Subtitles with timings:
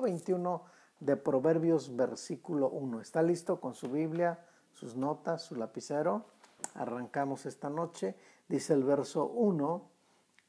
[0.00, 0.62] Versículo 21
[1.00, 3.00] de Proverbios, versículo 1.
[3.00, 4.38] ¿Está listo con su Biblia,
[4.72, 6.26] sus notas, su lapicero?
[6.74, 8.14] Arrancamos esta noche.
[8.48, 9.82] Dice el verso 1,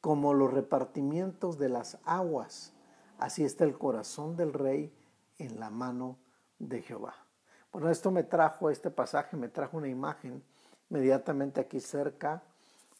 [0.01, 2.73] como los repartimientos de las aguas,
[3.17, 4.93] así está el corazón del rey
[5.39, 6.17] en la mano
[6.59, 7.15] de Jehová.
[7.71, 10.43] Bueno, esto me trajo, este pasaje me trajo una imagen
[10.91, 12.43] inmediatamente aquí cerca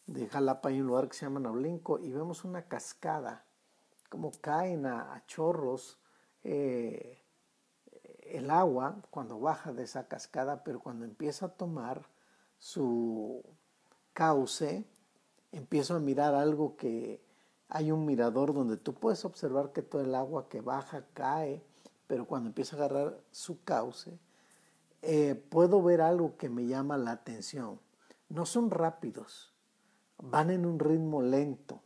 [0.08, 3.44] de Jalapa hay un lugar que se llama Naulinco y vemos una cascada,
[4.08, 5.99] como caen a, chorros
[6.44, 7.22] eh,
[8.22, 12.06] el agua cuando baja de esa cascada, pero cuando empieza a tomar
[12.58, 13.42] su
[14.12, 14.84] cauce,
[15.52, 17.22] empiezo a mirar algo que
[17.68, 21.62] hay un mirador donde tú puedes observar que todo el agua que baja cae,
[22.06, 24.18] pero cuando empieza a agarrar su cauce,
[25.02, 27.80] eh, puedo ver algo que me llama la atención.
[28.28, 29.54] No son rápidos,
[30.18, 31.80] van en un ritmo lento.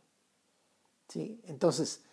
[1.07, 1.41] ¿sí?
[1.45, 2.03] Entonces,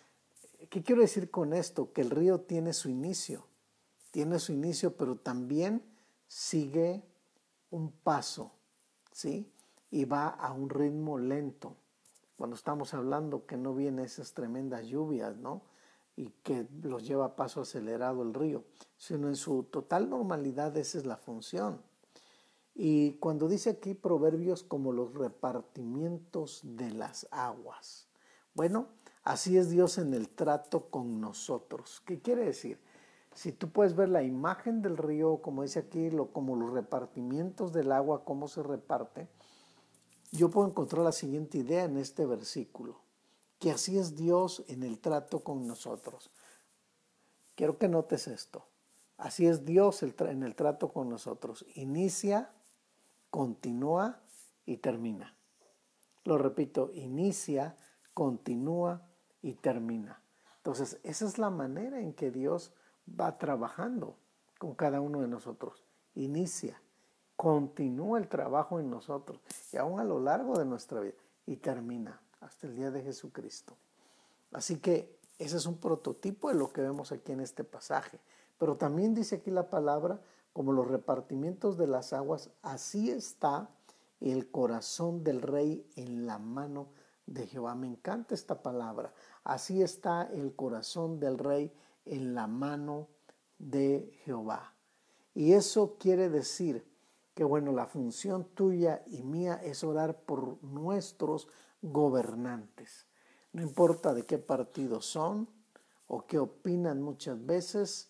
[0.73, 1.93] ¿qué quiero decir con esto?
[1.93, 3.45] Que el río tiene su inicio,
[4.09, 5.83] tiene su inicio, pero también
[6.27, 7.03] sigue
[7.69, 8.53] un paso,
[9.11, 9.53] ¿sí?
[9.91, 11.75] Y va a un ritmo lento.
[12.35, 15.61] Cuando estamos hablando que no vienen esas tremendas lluvias, ¿no?
[16.15, 18.63] Y que los lleva a paso acelerado el río,
[18.97, 21.83] sino en su total normalidad esa es la función.
[22.73, 28.07] Y cuando dice aquí proverbios como los repartimientos de las aguas.
[28.55, 28.87] Bueno,
[29.23, 32.01] así es Dios en el trato con nosotros.
[32.05, 32.79] ¿Qué quiere decir?
[33.33, 37.91] Si tú puedes ver la imagen del río, como dice aquí, como los repartimientos del
[37.91, 39.27] agua, cómo se reparte,
[40.31, 42.99] yo puedo encontrar la siguiente idea en este versículo,
[43.59, 46.31] que así es Dios en el trato con nosotros.
[47.55, 48.65] Quiero que notes esto.
[49.17, 51.65] Así es Dios en el trato con nosotros.
[51.75, 52.51] Inicia
[53.33, 54.21] continúa
[54.63, 55.35] y termina.
[56.23, 57.75] Lo repito, inicia,
[58.13, 59.09] continúa
[59.43, 60.19] y termina.
[60.57, 62.73] Entonces, esa es la manera en que Dios
[63.07, 64.15] va trabajando
[64.57, 65.83] con cada uno de nosotros.
[66.15, 66.81] Inicia,
[67.35, 69.39] continúa el trabajo en nosotros
[69.71, 71.13] y aún a lo largo de nuestra vida
[71.45, 73.75] y termina hasta el día de Jesucristo.
[74.53, 78.19] Así que ese es un prototipo de lo que vemos aquí en este pasaje.
[78.57, 80.21] Pero también dice aquí la palabra
[80.53, 83.69] como los repartimientos de las aguas, así está
[84.21, 86.87] el corazón del rey en la mano
[87.25, 87.75] de Jehová.
[87.75, 89.13] Me encanta esta palabra.
[89.43, 91.73] Así está el corazón del rey
[92.05, 93.07] en la mano
[93.59, 94.73] de Jehová.
[95.33, 96.85] Y eso quiere decir
[97.33, 101.47] que, bueno, la función tuya y mía es orar por nuestros
[101.81, 103.07] gobernantes.
[103.51, 105.47] No importa de qué partido son
[106.07, 108.09] o qué opinan muchas veces,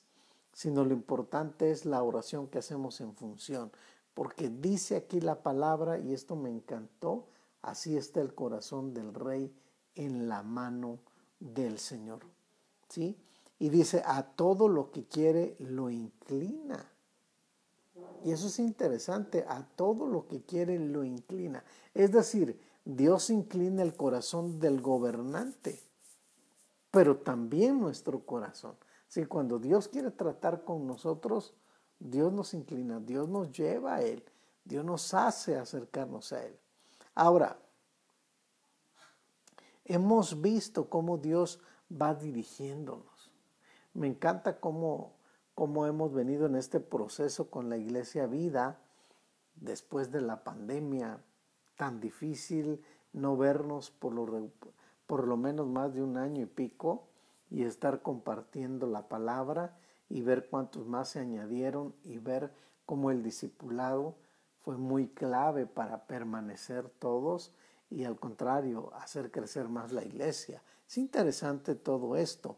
[0.54, 3.72] sino lo importante es la oración que hacemos en función,
[4.14, 7.28] porque dice aquí la palabra, y esto me encantó,
[7.64, 9.52] así está el corazón del rey
[9.96, 11.00] en la mano
[11.40, 12.22] del Señor.
[12.90, 13.18] ¿Sí?
[13.58, 16.92] Y dice, a todo lo que quiere lo inclina.
[18.24, 21.64] Y eso es interesante, a todo lo que quiere lo inclina.
[21.94, 25.82] Es decir, Dios inclina el corazón del gobernante,
[26.92, 28.76] pero también nuestro corazón.
[29.08, 31.54] Si cuando Dios quiere tratar con nosotros,
[32.00, 34.24] Dios nos inclina, Dios nos lleva a Él,
[34.66, 36.58] Dios nos hace acercarnos a Él.
[37.16, 37.60] Ahora,
[39.86, 43.32] hemos visto cómo Dios va dirigiéndonos.
[43.94, 45.14] Me encanta cómo,
[45.54, 48.80] cómo hemos venido en este proceso con la iglesia vida
[49.56, 51.20] después de la pandemia
[51.76, 54.50] tan difícil no vernos por lo,
[55.06, 57.08] por lo menos más de un año y pico
[57.52, 59.78] y estar compartiendo la palabra
[60.10, 62.52] y ver cuántos más se añadieron y ver
[62.86, 64.16] cómo el discipulado
[64.64, 67.52] fue muy clave para permanecer todos
[67.90, 70.64] y al contrario, hacer crecer más la iglesia.
[70.88, 72.58] Es interesante todo esto,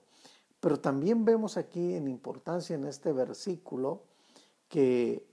[0.59, 4.03] pero también vemos aquí en importancia en este versículo
[4.69, 5.25] que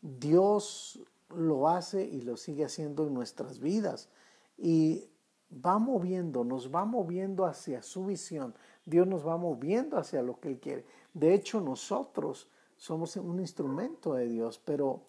[0.00, 1.00] Dios
[1.34, 4.08] lo hace y lo sigue haciendo en nuestras vidas
[4.56, 5.08] y
[5.52, 8.54] va moviendo, nos va moviendo hacia su visión,
[8.84, 10.84] Dios nos va moviendo hacia lo que Él quiere.
[11.12, 15.02] De hecho, nosotros somos un instrumento de Dios, pero,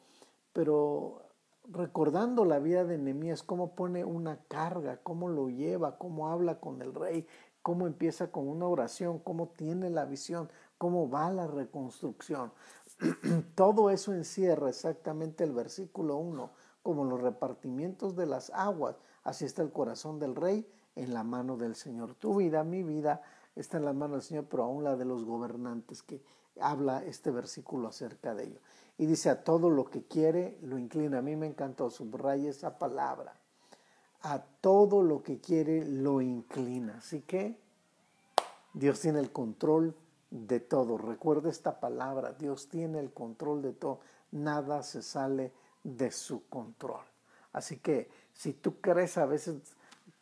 [0.53, 1.23] pero
[1.65, 6.81] recordando la vida de Nehemías, cómo pone una carga, cómo lo lleva, cómo habla con
[6.81, 7.27] el rey,
[7.61, 12.51] cómo empieza con una oración, cómo tiene la visión, cómo va la reconstrucción.
[13.55, 16.51] Todo eso encierra exactamente el versículo 1,
[16.83, 21.56] como los repartimientos de las aguas, así está el corazón del rey en la mano
[21.56, 22.15] del Señor.
[22.15, 23.21] Tu vida, mi vida,
[23.56, 26.21] está en la mano del Señor, pero aún la de los gobernantes que
[26.59, 28.59] habla este versículo acerca de ello.
[28.97, 31.19] Y dice, a todo lo que quiere lo inclina.
[31.19, 33.35] A mí me encantó, subraya esa palabra.
[34.21, 36.97] A todo lo que quiere lo inclina.
[36.97, 37.57] Así que
[38.73, 39.95] Dios tiene el control
[40.29, 40.97] de todo.
[40.97, 43.99] Recuerda esta palabra, Dios tiene el control de todo,
[44.31, 45.51] nada se sale
[45.83, 47.03] de su control.
[47.51, 49.56] Así que si tú crees a veces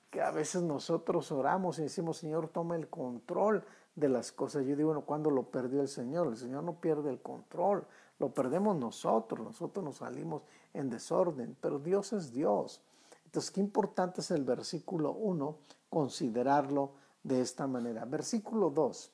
[0.09, 3.63] que a veces nosotros oramos y decimos, Señor, toma el control
[3.95, 4.65] de las cosas.
[4.65, 6.27] Yo digo, bueno, ¿cuándo lo perdió el Señor?
[6.27, 7.85] El Señor no pierde el control,
[8.19, 10.43] lo perdemos nosotros, nosotros nos salimos
[10.73, 12.81] en desorden, pero Dios es Dios.
[13.25, 15.57] Entonces, qué importante es el versículo 1,
[15.89, 16.93] considerarlo
[17.23, 18.05] de esta manera.
[18.05, 19.13] Versículo 2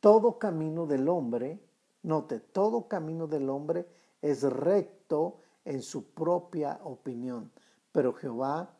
[0.00, 1.60] todo camino del hombre,
[2.02, 3.88] note, todo camino del hombre
[4.22, 7.50] es recto en su propia opinión,
[7.92, 8.70] pero Jehová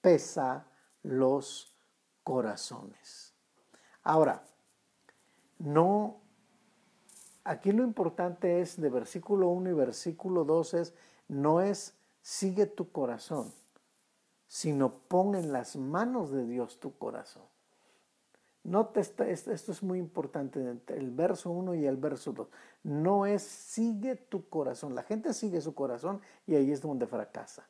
[0.00, 0.66] pesa
[1.02, 1.72] los
[2.24, 3.25] corazones.
[4.08, 4.40] Ahora,
[5.58, 6.20] no,
[7.42, 10.94] aquí lo importante es de versículo 1 y versículo 2 es,
[11.26, 11.92] no es
[12.22, 13.52] sigue tu corazón,
[14.46, 17.42] sino pon en las manos de Dios tu corazón.
[18.62, 22.46] Note, esto es muy importante, el verso 1 y el verso 2.
[22.84, 24.94] No es sigue tu corazón.
[24.94, 27.66] La gente sigue su corazón y ahí es donde fracasa.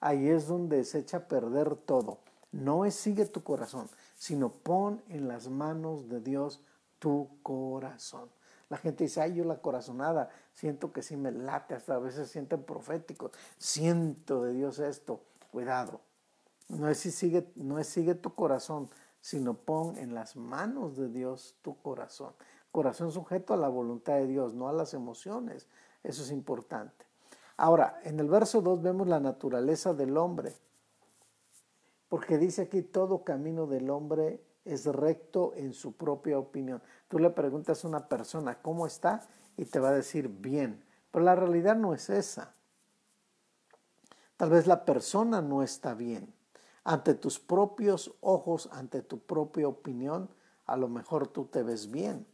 [0.00, 2.18] Ahí es donde se echa a perder todo.
[2.50, 3.88] No es sigue tu corazón,
[4.18, 6.60] sino pon en las manos de Dios
[6.98, 8.28] tu corazón.
[8.68, 12.28] La gente dice, ay, yo la corazonada, siento que sí me late, hasta a veces
[12.28, 15.20] sienten proféticos, siento de Dios esto.
[15.50, 16.00] Cuidado.
[16.68, 18.90] No es, si sigue, no es sigue tu corazón,
[19.22, 22.34] sino pon en las manos de Dios tu corazón.
[22.70, 25.66] Corazón sujeto a la voluntad de Dios, no a las emociones.
[26.02, 27.06] Eso es importante.
[27.56, 30.54] Ahora, en el verso 2 vemos la naturaleza del hombre,
[32.08, 36.82] porque dice aquí todo camino del hombre es recto en su propia opinión.
[37.08, 39.26] Tú le preguntas a una persona cómo está
[39.56, 42.54] y te va a decir bien, pero la realidad no es esa.
[44.36, 46.32] Tal vez la persona no está bien
[46.88, 50.30] ante tus propios ojos, ante tu propia opinión,
[50.64, 52.26] a lo mejor tú te ves bien,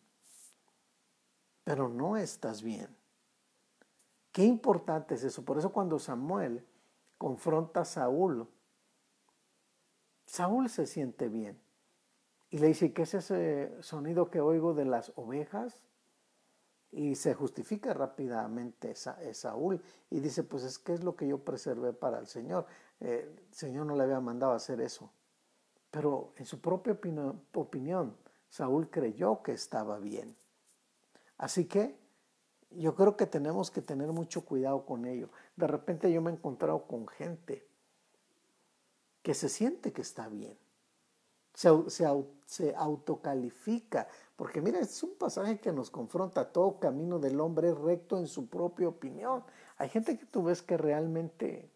[1.64, 2.96] pero no estás bien.
[4.30, 5.44] Qué importante es eso.
[5.44, 6.64] Por eso cuando Samuel
[7.18, 8.48] confronta a Saúl,
[10.34, 11.60] Saúl se siente bien.
[12.50, 15.84] Y le dice, ¿qué es ese sonido que oigo de las ovejas?
[16.90, 21.92] Y se justifica rápidamente Saúl y dice, pues es que es lo que yo preservé
[21.92, 22.66] para el Señor.
[22.98, 25.12] Eh, el Señor no le había mandado hacer eso.
[25.92, 26.98] Pero en su propia
[27.54, 28.16] opinión,
[28.48, 30.36] Saúl creyó que estaba bien.
[31.38, 31.96] Así que
[32.70, 35.30] yo creo que tenemos que tener mucho cuidado con ello.
[35.54, 37.68] De repente yo me he encontrado con gente
[39.24, 40.56] que se siente que está bien.
[41.54, 41.70] Se,
[42.46, 44.06] se, autocalifica.
[44.36, 46.52] Porque mira, es un pasaje que nos confronta.
[46.52, 49.42] Todo camino del hombre es recto en su propia opinión.
[49.78, 51.70] Hay gente que tú ves que realmente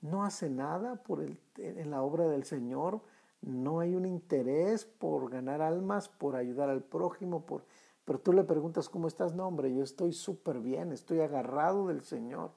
[0.00, 3.02] no hace nada por en la obra del Señor,
[3.42, 7.66] no hay un interés por ganar almas, por ayudar al prójimo, por,
[8.06, 12.02] pero tú le preguntas cómo estás, no hombre, yo estoy súper bien, estoy agarrado del
[12.02, 12.52] Señor.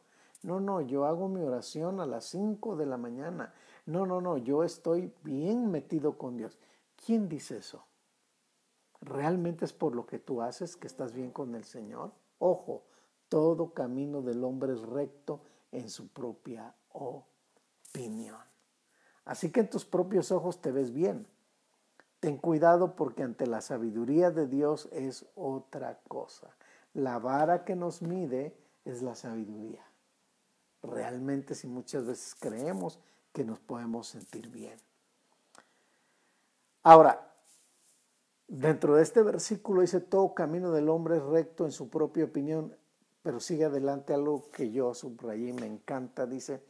[0.45, 3.51] No, no, yo hago mi oración a las 5 de la mañana.
[3.87, 6.59] No, no, no, yo estoy bien metido con Dios.
[7.03, 7.83] ¿Quién dice eso?
[9.01, 12.11] ¿Realmente es por lo que tú haces que estás bien con el Señor?
[12.37, 12.83] Ojo,
[13.27, 18.37] todo camino del hombre es recto en su propia opinión.
[19.25, 21.25] Así que en tus propios ojos te ves bien.
[22.19, 26.55] Ten cuidado porque ante la sabiduría de Dios es otra cosa.
[26.93, 28.55] La vara que nos mide
[28.85, 29.84] es la sabiduría.
[30.85, 32.99] Realmente si muchas veces creemos
[33.33, 34.79] que nos podemos sentir bien.
[36.83, 37.33] Ahora,
[38.47, 42.75] dentro de este versículo dice, todo camino del hombre es recto en su propia opinión,
[43.23, 46.63] pero sigue adelante algo que yo subrayé y me encanta, dice,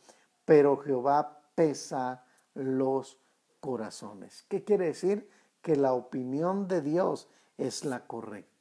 [0.45, 3.19] pero Jehová pesa los
[3.59, 4.43] corazones.
[4.47, 5.29] ¿Qué quiere decir?
[5.61, 8.54] Que la opinión de Dios es la correcta.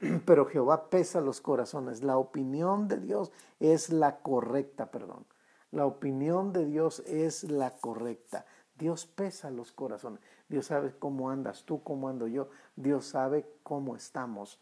[0.26, 2.02] Pero Jehová pesa los corazones.
[2.02, 5.26] La opinión de Dios es la correcta, perdón.
[5.70, 8.46] La opinión de Dios es la correcta.
[8.76, 10.20] Dios pesa los corazones.
[10.48, 12.48] Dios sabe cómo andas tú, cómo ando yo.
[12.76, 14.60] Dios sabe cómo estamos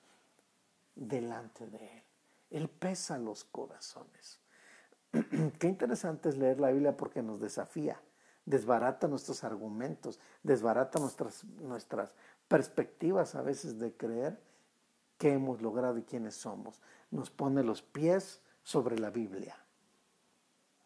[0.94, 2.02] delante de Él.
[2.50, 4.40] Él pesa los corazones.
[5.58, 8.00] Qué interesante es leer la Biblia porque nos desafía,
[8.44, 12.14] desbarata nuestros argumentos, desbarata nuestras, nuestras
[12.48, 14.40] perspectivas a veces de creer
[15.18, 16.82] que hemos logrado y quiénes somos.
[17.10, 19.56] Nos pone los pies sobre la Biblia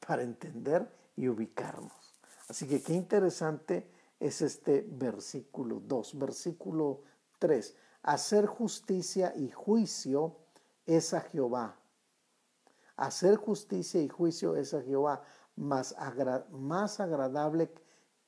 [0.06, 2.20] para entender y ubicarnos.
[2.48, 6.18] Así que qué interesante es este versículo 2.
[6.18, 7.02] Versículo
[7.38, 7.76] 3.
[8.02, 10.36] Hacer justicia y juicio
[10.86, 11.80] es a Jehová
[13.00, 15.22] Hacer justicia y juicio es a Jehová
[15.56, 15.96] más,
[16.50, 17.72] más agradable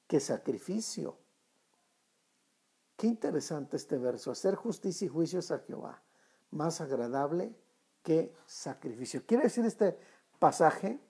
[0.07, 1.19] que sacrificio.
[3.03, 4.31] Qué interesante este verso.
[4.31, 6.01] Hacer justicia y juicio es a Jehová,
[6.53, 7.53] más agradable
[8.05, 9.27] que sacrificio.
[9.27, 9.99] Quiere decir este
[10.39, 11.01] pasaje,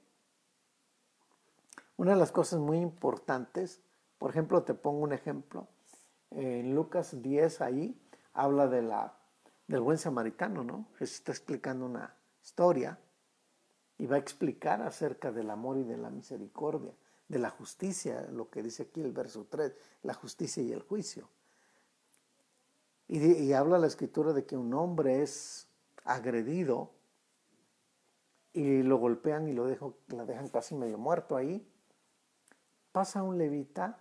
[1.98, 3.82] una de las cosas muy importantes,
[4.16, 5.68] por ejemplo, te pongo un ejemplo,
[6.30, 8.00] en Lucas 10 ahí
[8.32, 9.14] habla de la,
[9.66, 10.88] del buen samaritano, ¿no?
[10.96, 12.98] Jesús está explicando una historia
[13.98, 16.94] y va a explicar acerca del amor y de la misericordia,
[17.28, 21.28] de la justicia, lo que dice aquí el verso 3, la justicia y el juicio.
[23.14, 25.68] Y, habla la escritura de que un hombre es
[26.02, 26.94] agredido
[28.54, 31.70] y lo golpean y lo dejo, la dejan casi medio muerto ahí.
[32.90, 34.00] Pasa un levita,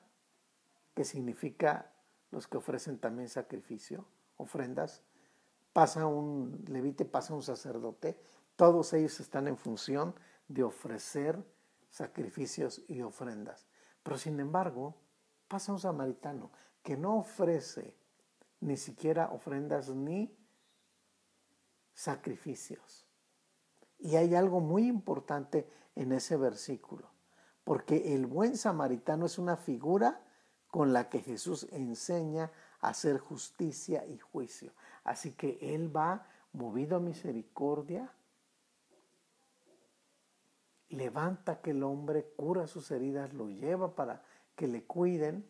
[0.93, 1.91] que significa
[2.29, 4.05] los que ofrecen también sacrificio,
[4.37, 5.03] ofrendas.
[5.73, 8.17] Pasa un levita pasa un sacerdote.
[8.55, 10.15] Todos ellos están en función
[10.47, 11.37] de ofrecer
[11.89, 13.67] sacrificios y ofrendas.
[14.03, 14.95] Pero sin embargo,
[15.49, 16.49] pasa un samaritano
[16.81, 17.99] que no ofrece
[18.61, 20.35] ni siquiera ofrendas ni
[21.93, 23.05] sacrificios.
[23.99, 27.11] Y hay algo muy importante en ese versículo,
[27.63, 30.21] porque el buen samaritano es una figura
[30.67, 34.73] con la que Jesús enseña a hacer justicia y juicio.
[35.03, 38.11] Así que Él va movido a misericordia,
[40.89, 44.23] levanta aquel hombre, cura sus heridas, lo lleva para
[44.55, 45.49] que le cuiden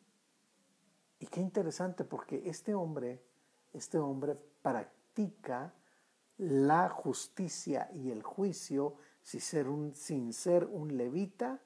[1.21, 3.23] y qué interesante porque este hombre,
[3.73, 5.71] este hombre practica
[6.39, 11.61] la justicia y el juicio sin ser un, sin ser un levita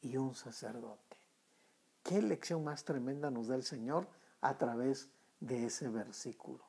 [0.00, 1.16] y un sacerdote.
[2.02, 4.08] Qué lección más tremenda nos da el Señor
[4.40, 6.64] a través de ese versículo.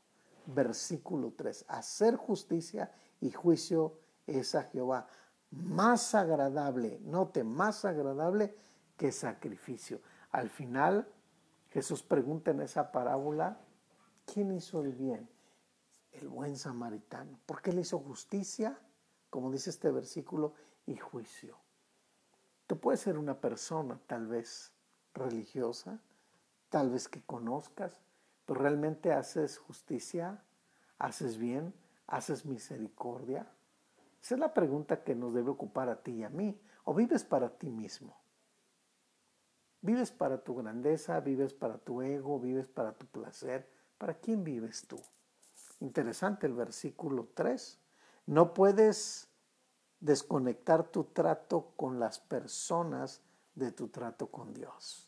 [0.45, 1.65] Versículo 3.
[1.67, 3.97] Hacer justicia y juicio
[4.27, 5.07] es a Jehová.
[5.49, 8.55] Más agradable, note, más agradable
[8.95, 10.01] que sacrificio.
[10.29, 11.09] Al final,
[11.75, 13.59] Jesús pregunta en esa parábola,
[14.25, 15.27] ¿quién hizo el bien?
[16.13, 17.37] El buen samaritano.
[17.45, 18.79] ¿Por qué le hizo justicia?
[19.29, 20.53] Como dice este versículo,
[20.85, 21.57] y juicio.
[22.65, 24.71] Tú puedes ser una persona tal vez
[25.13, 25.99] religiosa,
[26.69, 27.99] tal vez que conozcas,
[28.45, 30.45] pero realmente haces justicia,
[30.97, 31.73] haces bien,
[32.07, 33.51] haces misericordia.
[34.23, 36.57] Esa es la pregunta que nos debe ocupar a ti y a mí.
[36.85, 38.15] ¿O vives para ti mismo?
[39.85, 41.19] ¿Vives para tu grandeza?
[41.19, 42.39] ¿Vives para tu ego?
[42.39, 43.69] ¿Vives para tu placer?
[43.99, 44.99] ¿Para quién vives tú?
[45.79, 47.77] Interesante el versículo 3.
[48.25, 49.27] No puedes
[49.99, 53.21] desconectar tu trato con las personas
[53.53, 55.07] de tu trato con Dios.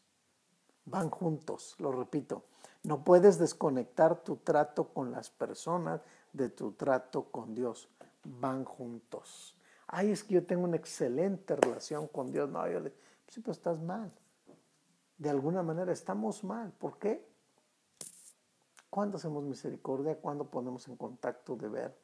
[0.86, 2.43] Van juntos, lo repito.
[2.84, 6.01] No puedes desconectar tu trato con las personas
[6.34, 7.89] de tu trato con Dios.
[8.24, 9.57] Van juntos.
[9.88, 12.48] Ay, es que yo tengo una excelente relación con Dios.
[12.48, 12.93] No, yo le,
[13.27, 14.13] sí, pero estás mal
[15.18, 16.72] de alguna manera estamos mal.
[16.74, 17.26] ¿Por qué?
[18.90, 20.20] ¿Cuándo hacemos misericordia?
[20.20, 21.98] ¿Cuándo ponemos en contacto de ver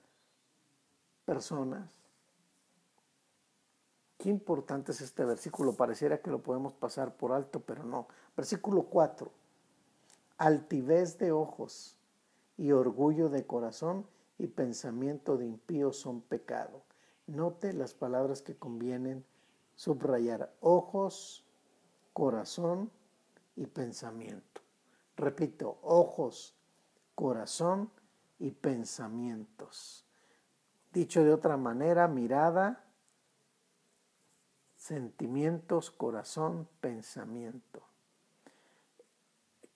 [1.25, 1.89] personas?
[4.17, 5.73] Qué importante es este versículo.
[5.73, 8.07] Pareciera que lo podemos pasar por alto, pero no.
[8.35, 9.31] Versículo 4.
[10.37, 11.97] Altivez de ojos
[12.57, 16.81] y orgullo de corazón y pensamiento de impío son pecado.
[17.27, 19.25] Note las palabras que convienen
[19.75, 20.53] subrayar.
[20.61, 21.45] Ojos,
[22.13, 22.91] corazón
[23.55, 24.61] y pensamiento.
[25.15, 26.55] Repito, ojos,
[27.15, 27.91] corazón
[28.39, 30.05] y pensamientos.
[30.91, 32.83] Dicho de otra manera, mirada,
[34.75, 37.81] sentimientos, corazón, pensamiento.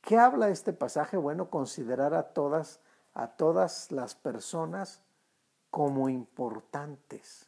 [0.02, 1.18] ¿Qué habla este pasaje?
[1.18, 2.80] Bueno, considerar a todas,
[3.14, 5.02] a todas las personas
[5.70, 7.47] como importantes.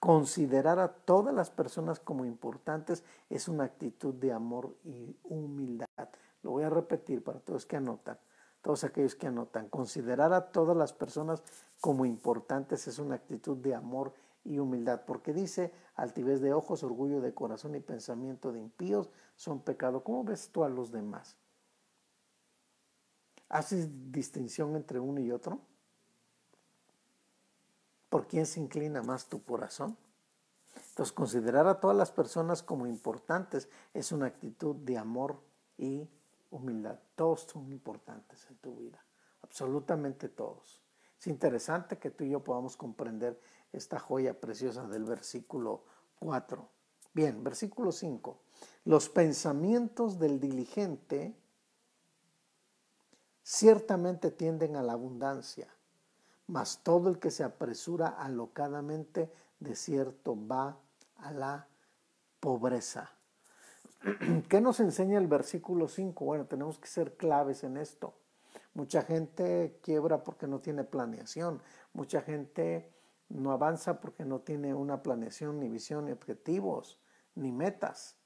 [0.00, 6.08] Considerar a todas las personas como importantes es una actitud de amor y humildad.
[6.42, 8.18] Lo voy a repetir para todos que anotan,
[8.62, 9.68] todos aquellos que anotan.
[9.68, 11.42] Considerar a todas las personas
[11.80, 14.12] como importantes es una actitud de amor
[14.44, 19.60] y humildad, porque dice altivez de ojos, orgullo de corazón y pensamiento de impíos son
[19.60, 20.04] pecado.
[20.04, 21.36] ¿Cómo ves tú a los demás?
[23.48, 25.60] ¿Haces distinción entre uno y otro?
[28.08, 29.96] ¿Por quién se inclina más tu corazón?
[30.90, 35.40] Entonces, considerar a todas las personas como importantes es una actitud de amor
[35.76, 36.08] y
[36.50, 36.98] humildad.
[37.14, 39.04] Todos son importantes en tu vida,
[39.42, 40.82] absolutamente todos.
[41.18, 43.40] Es interesante que tú y yo podamos comprender
[43.72, 45.84] esta joya preciosa del versículo
[46.20, 46.68] 4.
[47.12, 48.40] Bien, versículo 5.
[48.84, 51.36] Los pensamientos del diligente
[53.42, 55.68] ciertamente tienden a la abundancia,
[56.48, 60.78] mas todo el que se apresura alocadamente, de cierto va
[61.16, 61.68] a la
[62.40, 63.10] pobreza.
[64.48, 66.24] ¿Qué nos enseña el versículo 5?
[66.24, 68.14] Bueno, tenemos que ser claves en esto.
[68.72, 71.60] Mucha gente quiebra porque no tiene planeación.
[71.92, 72.92] Mucha gente
[73.28, 76.98] no avanza porque no tiene una planeación, ni visión, ni objetivos,
[77.34, 78.16] ni metas.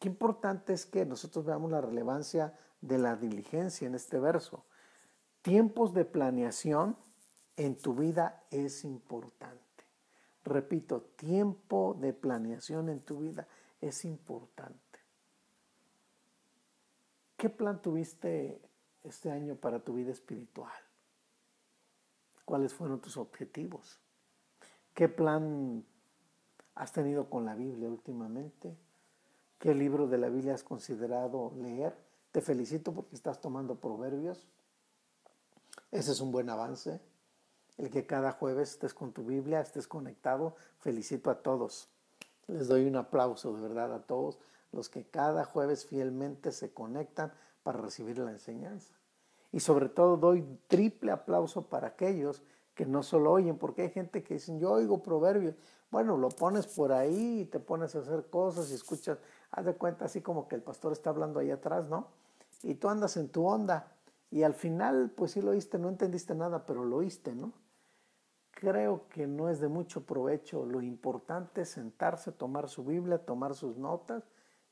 [0.00, 4.64] Qué importante es que nosotros veamos la relevancia de la diligencia en este verso.
[5.42, 6.96] Tiempos de planeación
[7.56, 9.60] en tu vida es importante.
[10.44, 13.46] Repito, tiempo de planeación en tu vida
[13.80, 14.78] es importante.
[17.36, 18.60] ¿Qué plan tuviste
[19.02, 20.72] este año para tu vida espiritual?
[22.44, 23.98] ¿Cuáles fueron tus objetivos?
[24.92, 25.84] ¿Qué plan
[26.74, 28.76] has tenido con la Biblia últimamente?
[29.58, 31.96] ¿Qué libro de la Biblia has considerado leer?
[32.32, 34.46] Te felicito porque estás tomando proverbios.
[35.90, 37.00] Ese es un buen avance.
[37.76, 41.88] El que cada jueves estés con tu Biblia, estés conectado, felicito a todos.
[42.46, 44.38] Les doy un aplauso de verdad a todos
[44.72, 48.94] los que cada jueves fielmente se conectan para recibir la enseñanza.
[49.52, 52.42] Y sobre todo doy triple aplauso para aquellos
[52.74, 55.54] que no solo oyen, porque hay gente que dicen, yo oigo proverbios.
[55.90, 59.18] Bueno, lo pones por ahí y te pones a hacer cosas y escuchas,
[59.52, 62.08] haz de cuenta así como que el pastor está hablando ahí atrás, ¿no?
[62.62, 63.92] Y tú andas en tu onda
[64.30, 67.52] y al final, pues sí lo oíste, no entendiste nada, pero lo oíste, ¿no?
[68.64, 70.64] Creo que no es de mucho provecho.
[70.64, 74.24] Lo importante es sentarse, tomar su Biblia, tomar sus notas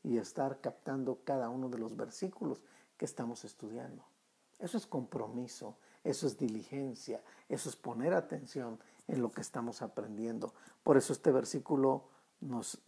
[0.03, 2.65] y estar captando cada uno de los versículos
[2.97, 4.03] que estamos estudiando.
[4.59, 10.55] Eso es compromiso, eso es diligencia, eso es poner atención en lo que estamos aprendiendo.
[10.83, 12.09] Por eso este versículo
[12.41, 12.81] nos,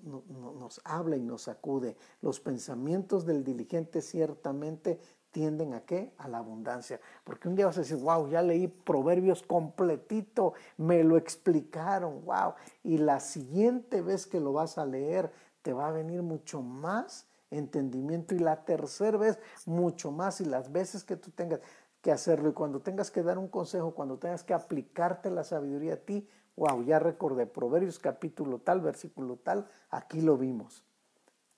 [0.84, 1.99] habla y nos sacude.
[2.23, 4.99] Los pensamientos del diligente ciertamente
[5.35, 6.14] tienden a qué?
[6.17, 7.00] A la abundancia.
[7.25, 12.55] Porque un día vas a decir, wow, ya leí Proverbios completito, me lo explicaron, wow.
[12.85, 17.26] Y la siguiente vez que lo vas a leer, te va a venir mucho más
[17.50, 21.61] entendimiento y la tercera vez mucho más y las veces que tú tengas
[22.00, 25.95] que hacerlo y cuando tengas que dar un consejo, cuando tengas que aplicarte la sabiduría
[25.95, 30.85] a ti, wow, ya recordé Proverbios capítulo tal, versículo tal, aquí lo vimos.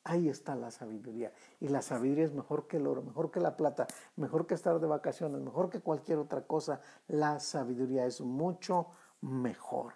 [0.09, 1.33] Ahí está la sabiduría.
[1.59, 4.79] Y la sabiduría es mejor que el oro, mejor que la plata, mejor que estar
[4.79, 6.81] de vacaciones, mejor que cualquier otra cosa.
[7.09, 8.87] La sabiduría es mucho
[9.21, 9.95] mejor.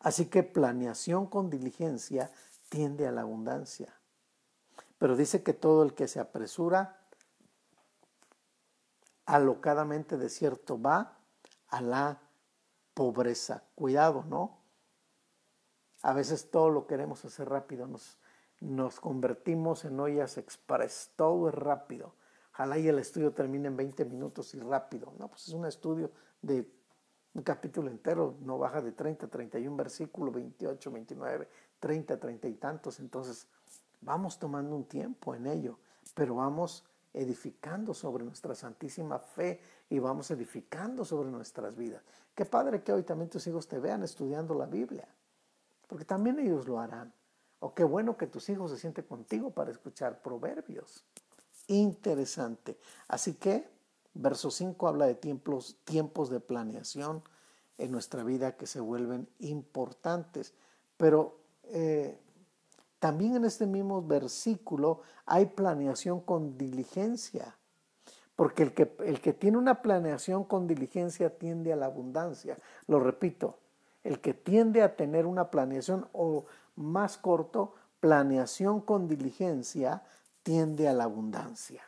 [0.00, 2.32] Así que planeación con diligencia
[2.68, 3.94] tiende a la abundancia.
[4.98, 6.98] Pero dice que todo el que se apresura
[9.24, 11.16] alocadamente de cierto va
[11.68, 12.18] a la
[12.92, 13.62] pobreza.
[13.76, 14.59] Cuidado, ¿no?
[16.02, 18.18] A veces todo lo queremos hacer rápido, nos,
[18.60, 22.14] nos convertimos en ollas express, todo es rápido.
[22.52, 25.12] Ojalá y el estudio termine en 20 minutos y rápido.
[25.18, 26.10] No, pues es un estudio
[26.42, 26.70] de
[27.32, 33.00] un capítulo entero, no baja de 30, 31 versículos, 28, 29, 30, 30 y tantos.
[33.00, 33.46] Entonces,
[34.00, 35.78] vamos tomando un tiempo en ello,
[36.14, 42.02] pero vamos edificando sobre nuestra santísima fe y vamos edificando sobre nuestras vidas.
[42.34, 45.08] Qué padre que hoy también tus hijos te vean estudiando la Biblia,
[45.90, 47.12] porque también ellos lo harán.
[47.58, 51.04] O qué bueno que tus hijos se sienten contigo para escuchar proverbios.
[51.66, 52.78] Interesante.
[53.08, 53.68] Así que,
[54.14, 57.24] verso 5 habla de tiempos, tiempos de planeación
[57.76, 60.54] en nuestra vida que se vuelven importantes.
[60.96, 62.16] Pero eh,
[63.00, 67.56] también en este mismo versículo hay planeación con diligencia,
[68.36, 72.56] porque el que, el que tiene una planeación con diligencia tiende a la abundancia.
[72.86, 73.58] Lo repito,
[74.02, 80.02] el que tiende a tener una planeación o más corto, planeación con diligencia
[80.42, 81.82] tiende a la abundancia.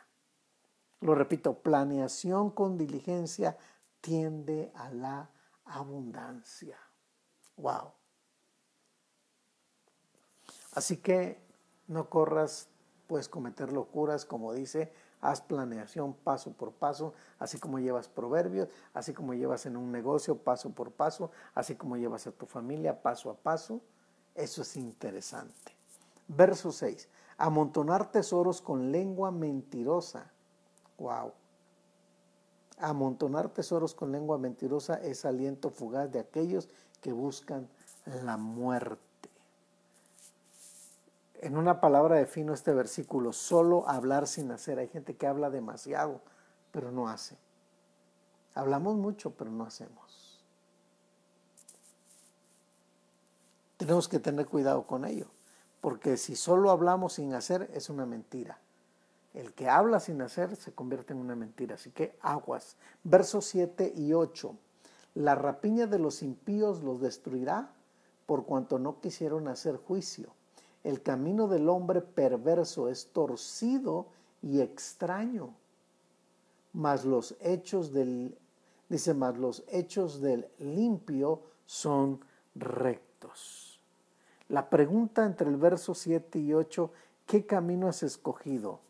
[1.01, 3.57] Lo repito, planeación con diligencia
[3.99, 5.29] tiende a la
[5.65, 6.77] abundancia.
[7.57, 7.91] Wow.
[10.73, 11.41] Así que
[11.87, 12.69] no corras,
[13.07, 14.93] puedes cometer locuras, como dice,
[15.23, 20.37] haz planeación paso por paso, así como llevas proverbios, así como llevas en un negocio
[20.37, 23.81] paso por paso, así como llevas a tu familia paso a paso.
[24.35, 25.75] Eso es interesante.
[26.27, 27.07] Verso 6.
[27.37, 30.29] Amontonar tesoros con lengua mentirosa.
[30.97, 31.31] Wow.
[32.79, 36.67] Amontonar tesoros con lengua mentirosa es aliento fugaz de aquellos
[37.01, 37.69] que buscan
[38.05, 39.12] la muerte.
[41.43, 44.79] En una palabra defino este versículo, solo hablar sin hacer.
[44.79, 46.21] Hay gente que habla demasiado,
[46.71, 47.37] pero no hace.
[48.55, 50.41] Hablamos mucho, pero no hacemos.
[53.75, 55.27] Tenemos que tener cuidado con ello,
[55.81, 58.61] porque si solo hablamos sin hacer es una mentira.
[59.33, 61.75] El que habla sin hacer se convierte en una mentira.
[61.75, 62.77] Así que aguas.
[63.03, 64.55] Versos 7 y 8.
[65.15, 67.73] La rapiña de los impíos los destruirá
[68.27, 70.33] por cuanto no quisieron hacer juicio
[70.83, 74.07] el camino del hombre perverso es torcido
[74.41, 75.53] y extraño,
[76.73, 78.37] mas los hechos del,
[78.89, 82.19] dice, mas los hechos del limpio son
[82.55, 83.79] rectos.
[84.49, 86.91] La pregunta entre el verso 7 y 8,
[87.25, 88.81] ¿qué camino has escogido?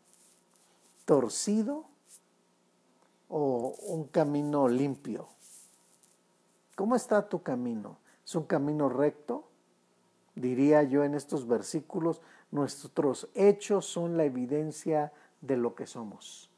[1.04, 1.84] ¿Torcido
[3.28, 5.28] o un camino limpio?
[6.74, 7.98] ¿Cómo está tu camino?
[8.24, 9.44] ¿Es un camino recto?
[10.34, 12.20] Diría yo en estos versículos,
[12.50, 16.50] nuestros hechos son la evidencia de lo que somos.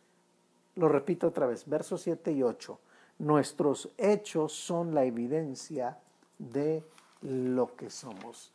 [0.74, 2.78] Lo repito otra vez, versos 7 y 8.
[3.18, 5.98] Nuestros hechos son la evidencia
[6.38, 6.84] de
[7.22, 8.52] lo que somos.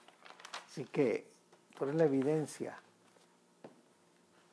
[0.67, 1.27] Así que
[1.77, 2.77] tú eres la evidencia.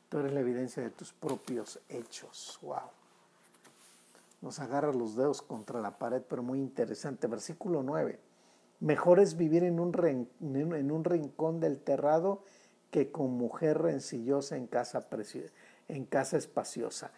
[0.08, 2.58] Tú eres la evidencia de tus propios hechos.
[2.62, 2.90] Wow.
[4.40, 7.26] Nos agarra los dedos contra la pared, pero muy interesante.
[7.26, 8.18] Versículo 9.
[8.80, 9.92] Mejor es vivir en un,
[10.40, 12.42] en un rincón del terrado
[12.90, 15.06] que con mujer rencillosa en casa,
[15.88, 17.10] en casa espaciosa.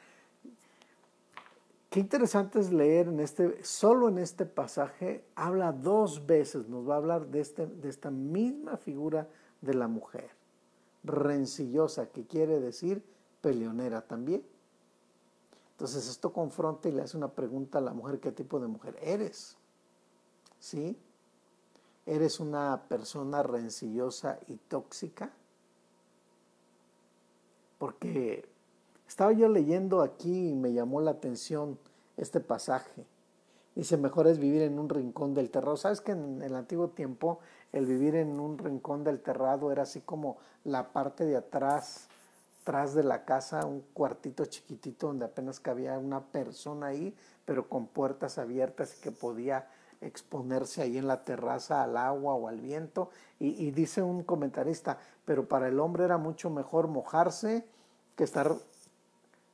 [1.91, 6.95] Qué interesante es leer en este, solo en este pasaje, habla dos veces, nos va
[6.95, 9.29] a hablar de, este, de esta misma figura
[9.61, 10.31] de la mujer,
[11.03, 13.05] rencillosa, que quiere decir
[13.41, 14.45] peleonera también.
[15.73, 18.97] Entonces esto confronta y le hace una pregunta a la mujer, ¿qué tipo de mujer
[19.03, 19.57] eres?
[20.61, 20.97] ¿Sí?
[22.11, 25.31] ¿Eres una persona rencillosa y tóxica?
[27.79, 28.49] Porque
[29.07, 31.79] estaba yo leyendo aquí y me llamó la atención
[32.17, 33.07] este pasaje.
[33.77, 35.77] Dice, mejor es vivir en un rincón del terrado.
[35.77, 37.39] ¿Sabes que en el antiguo tiempo
[37.73, 42.09] el vivir en un rincón del terrado era así como la parte de atrás,
[42.63, 47.87] atrás de la casa, un cuartito chiquitito donde apenas cabía una persona ahí, pero con
[47.87, 49.69] puertas abiertas y que podía
[50.01, 53.11] exponerse ahí en la terraza al agua o al viento.
[53.39, 57.67] Y, dice un comentarista, pero para el hombre era mucho mejor mojarse
[58.17, 58.55] que estar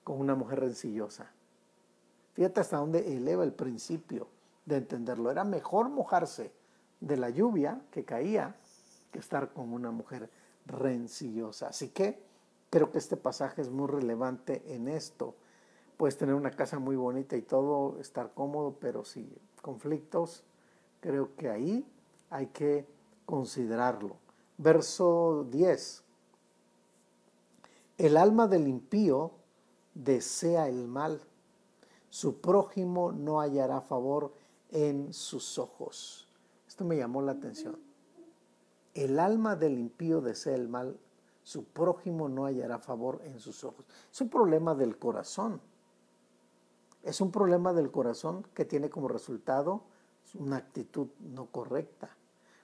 [0.05, 1.31] con una mujer rencillosa.
[2.35, 4.29] Fíjate hasta dónde eleva el principio
[4.65, 5.31] de entenderlo.
[5.31, 6.53] Era mejor mojarse
[7.01, 8.55] de la lluvia que caía
[9.13, 10.31] que estar con una mujer
[10.67, 11.69] rencillosa.
[11.69, 12.23] Así que
[12.71, 15.35] creo que este pasaje es muy relevante en esto.
[15.97, 20.45] Puedes tener una casa muy bonita y todo, estar cómodo, pero si conflictos,
[21.01, 21.87] creo que ahí
[22.31, 22.87] hay que
[23.25, 24.16] considerarlo.
[24.59, 26.03] Verso 10.
[27.99, 29.33] El alma del impío
[29.95, 31.21] desea el mal,
[32.11, 34.33] su prójimo no hallará favor
[34.71, 36.29] en sus ojos.
[36.69, 37.79] Esto me llamó la atención.
[38.95, 40.99] El alma del impío desea el mal,
[41.42, 43.85] su prójimo no hallará favor en sus ojos.
[44.11, 45.61] Es un problema del corazón.
[47.07, 49.83] Es un problema del corazón que tiene como resultado
[50.35, 52.11] una actitud no correcta.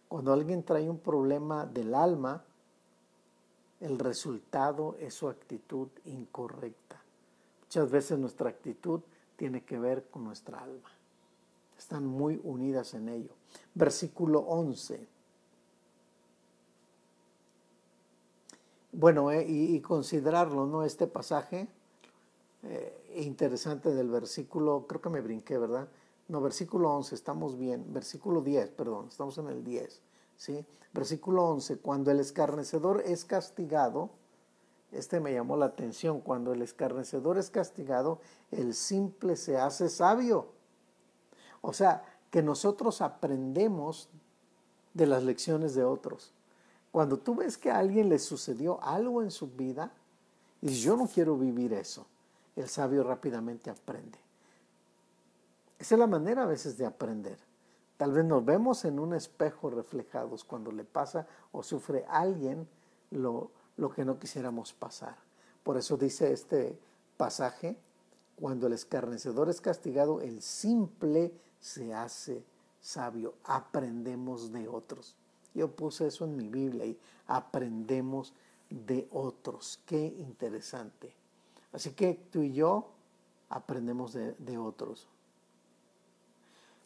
[0.09, 2.43] Cuando alguien trae un problema del alma,
[3.79, 7.01] el resultado es su actitud incorrecta.
[7.63, 9.03] Muchas veces nuestra actitud
[9.37, 10.91] tiene que ver con nuestra alma.
[11.79, 13.31] Están muy unidas en ello.
[13.75, 15.07] Versículo 11.
[18.91, 20.83] Bueno, eh, y, considerarlo, ¿no?
[20.83, 21.69] Este pasaje
[22.65, 25.89] eh, interesante del versículo, creo que me brinqué, ¿verdad?
[26.29, 27.93] No, versículo 11, estamos bien.
[27.93, 30.01] Versículo 10, perdón, estamos en el 10.
[30.37, 30.65] ¿sí?
[30.93, 34.11] Versículo 11, cuando el escarnecedor es castigado,
[34.93, 38.21] este me llamó la atención, cuando el escarnecedor es castigado,
[38.51, 40.49] el simple se hace sabio.
[41.61, 44.09] O sea, que nosotros aprendemos
[44.95, 46.33] de las lecciones de otros.
[46.91, 49.93] Cuando tú ves que a alguien le sucedió algo en su vida,
[50.61, 52.07] y yo no quiero vivir eso,
[52.57, 54.19] el sabio rápidamente aprende.
[55.79, 57.39] Esa es la manera a veces de aprender.
[57.97, 62.69] Tal vez nos vemos en un espejo reflejados cuando le pasa o sufre alguien
[63.11, 65.17] lo, lo que no quisiéramos pasar.
[65.63, 66.79] Por eso dice este
[67.17, 67.79] pasaje,
[68.37, 72.45] cuando el escarnecedor es castigado, el simple se hace
[72.81, 73.35] sabio.
[73.45, 75.17] Aprendemos de otros.
[75.55, 78.35] Yo puse eso en mi Biblia y aprendemos
[78.71, 79.81] de otros.
[79.87, 81.22] Qué interesante.
[81.73, 82.91] Así que tú y yo
[83.49, 85.09] aprendemos de, otros.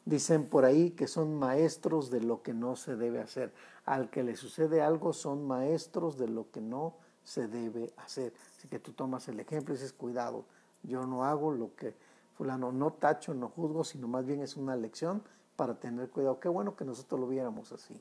[0.05, 3.53] Dicen por ahí que son maestros de lo que no se debe hacer.
[3.85, 6.95] Al que le sucede algo son maestros de lo que no
[7.25, 8.33] se debe hacer.
[8.57, 10.45] Así que tú tomas el ejemplo y dices, cuidado,
[10.83, 11.95] yo no hago lo que
[12.37, 15.23] fulano, no tacho, no juzgo, sino más bien es una lección
[15.57, 16.39] para tener cuidado.
[16.39, 18.01] Qué bueno que nosotros lo viéramos así.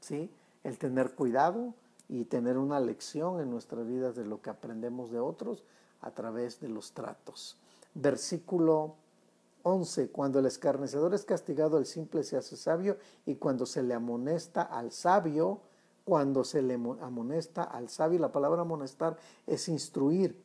[0.00, 0.30] ¿Sí?
[0.64, 1.74] El tener cuidado
[2.10, 5.62] y tener una lección en nuestras vidas de lo que aprendemos de otros
[6.00, 7.56] a través de los tratos.
[7.94, 8.96] Versículo
[9.62, 10.08] 11.
[10.08, 14.62] Cuando el escarnecedor es castigado, el simple se hace sabio, y cuando se le amonesta
[14.62, 15.60] al sabio,
[16.04, 20.36] cuando se le amonesta al sabio, la palabra amonestar es instruir.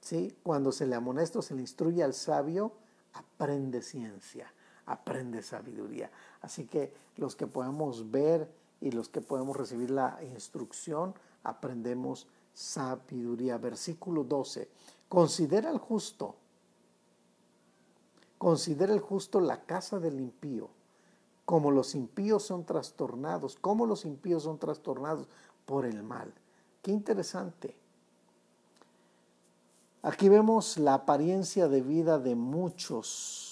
[0.00, 0.36] ¿Sí?
[0.44, 2.74] Cuando se le amonesta o se le instruye al sabio,
[3.12, 4.52] aprende ciencia,
[4.86, 6.12] aprende sabiduría.
[6.40, 8.48] Así que los que podemos ver
[8.80, 13.58] y los que podemos recibir la instrucción, aprendemos sabiduría.
[13.58, 14.68] Versículo 12.
[15.08, 16.36] Considera el justo.
[18.38, 20.70] Considera el justo la casa del impío
[21.48, 25.28] como los impíos son trastornados, como los impíos son trastornados
[25.64, 26.30] por el mal.
[26.82, 27.74] Qué interesante.
[30.02, 33.47] Aquí vemos la apariencia de vida de muchos.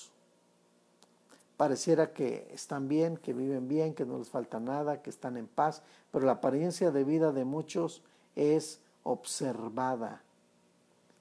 [1.57, 5.47] Pareciera que están bien, que viven bien, que no les falta nada, que están en
[5.47, 8.03] paz, pero la apariencia de vida de muchos
[8.35, 10.23] es observada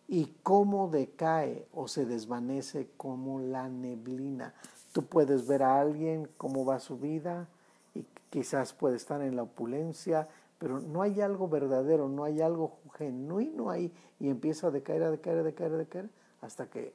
[0.07, 4.53] y cómo decae o se desvanece como la neblina.
[4.91, 7.47] Tú puedes ver a alguien cómo va su vida
[7.93, 10.27] y quizás puede estar en la opulencia,
[10.59, 15.11] pero no hay algo verdadero, no hay algo genuino ahí y empieza a decaer, a
[15.11, 16.09] decaer, a decaer, a decaer,
[16.41, 16.93] hasta que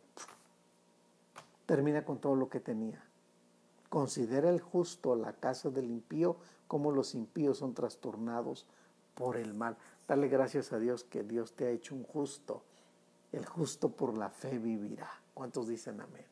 [1.66, 3.02] termina con todo lo que tenía.
[3.90, 6.36] Considera el justo la casa del impío
[6.68, 8.64] como los impíos son trastornados
[9.16, 9.76] por el mal.
[10.06, 12.62] Dale gracias a Dios que Dios te ha hecho un justo.
[13.32, 15.10] El justo por la fe vivirá.
[15.34, 16.24] ¿Cuántos dicen amén?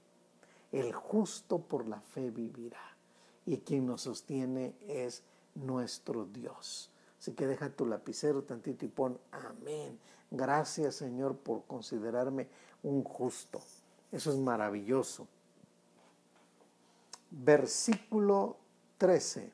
[0.71, 2.97] El justo por la fe vivirá.
[3.45, 5.25] Y quien nos sostiene es
[5.57, 6.93] nuestro Dios.
[7.19, 9.99] Así que deja tu lapicero tantito y pon amén.
[10.31, 12.49] Gracias Señor por considerarme
[12.85, 13.61] un justo.
[14.13, 15.27] Eso es maravilloso.
[17.31, 18.57] Versículo
[18.99, 19.53] 13.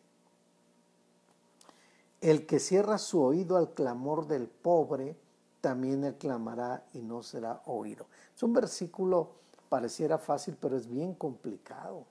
[2.20, 5.16] El que cierra su oído al clamor del pobre,
[5.60, 8.06] también él clamará y no será oído.
[8.34, 9.32] Es un versículo
[9.68, 12.04] pareciera fácil, pero es bien complicado,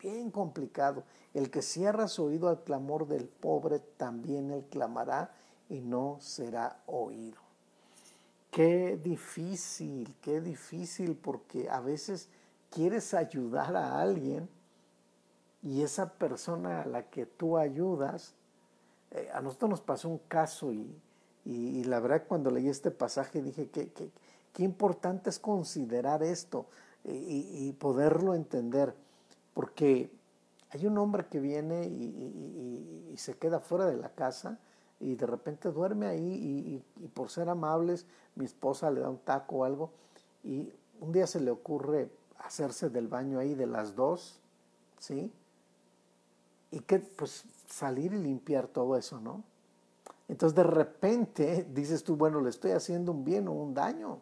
[0.00, 1.02] bien complicado.
[1.34, 5.32] El que cierra su oído al clamor del pobre, también él clamará
[5.68, 7.38] y no será oído.
[8.50, 12.28] Qué difícil, qué difícil, porque a veces
[12.70, 14.48] quieres ayudar a alguien
[15.64, 18.34] y esa persona a la que tú ayudas,
[19.10, 21.00] eh, a nosotros nos pasó un caso y,
[21.84, 23.92] la verdad cuando leí este pasaje dije que,
[24.52, 26.66] que importante es considerar esto
[27.04, 28.94] y, poderlo entender,
[29.52, 30.10] porque
[30.70, 34.58] hay un hombre que viene y, se queda fuera de la casa
[34.98, 39.58] y de repente duerme ahí y, por ser amables mi esposa le da un taco
[39.58, 39.92] o algo
[40.42, 44.40] y un día se le ocurre hacerse del baño ahí de las dos,
[44.98, 45.32] ¿sí?
[46.74, 49.42] Y que pues salir y limpiar todo eso, ¿no?
[50.28, 54.18] Entonces de repente dices tú, bueno, le estoy haciendo un bien o un daño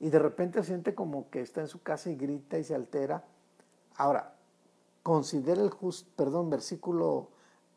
[0.00, 3.24] y de repente siente como que está en su casa y grita y se altera.
[3.96, 4.34] Ahora,
[5.02, 7.28] considera el justo, perdón, versículo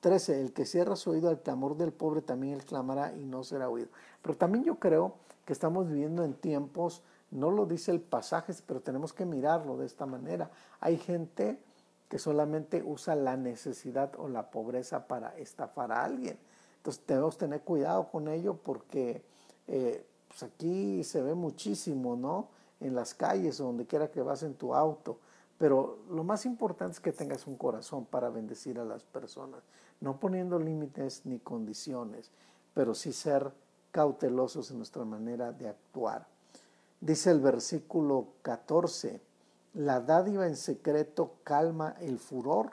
[0.02, 3.44] 13, el que cierra su oído al clamor del pobre también él clamará y no
[3.44, 3.88] será oído.
[4.22, 5.14] Pero también yo creo
[5.46, 7.02] que estamos viviendo en tiempos,
[7.32, 10.52] no lo dice el pasaje, pero tenemos que mirarlo de esta manera.
[10.82, 11.58] Hay gente
[12.10, 16.38] que solamente usa la necesidad o la pobreza para estafar a alguien.
[16.78, 19.24] Entonces debemos tener cuidado con ello porque
[19.68, 22.48] eh, pues aquí se ve muchísimo, ¿no?
[22.80, 25.20] En las calles o donde quiera que vas en tu auto.
[25.58, 29.64] Pero lo más importante es que tengas un corazón para bendecir a las personas,
[30.00, 32.30] no poniendo límites ni condiciones,
[32.74, 33.52] pero sí ser
[33.92, 36.28] cautelosos en nuestra manera de actuar.
[37.02, 39.20] Dice el versículo 14,
[39.78, 42.72] la dádiva en secreto calma el furor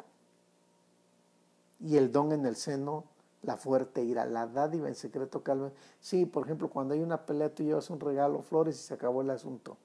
[1.79, 3.05] y el don en el seno
[3.43, 5.71] la fuerte ira, la dádiva en secreto calma.
[6.01, 9.21] Sí, por ejemplo, cuando hay una pelea, tú llevas un regalo, flores y se acabó
[9.21, 9.77] el asunto.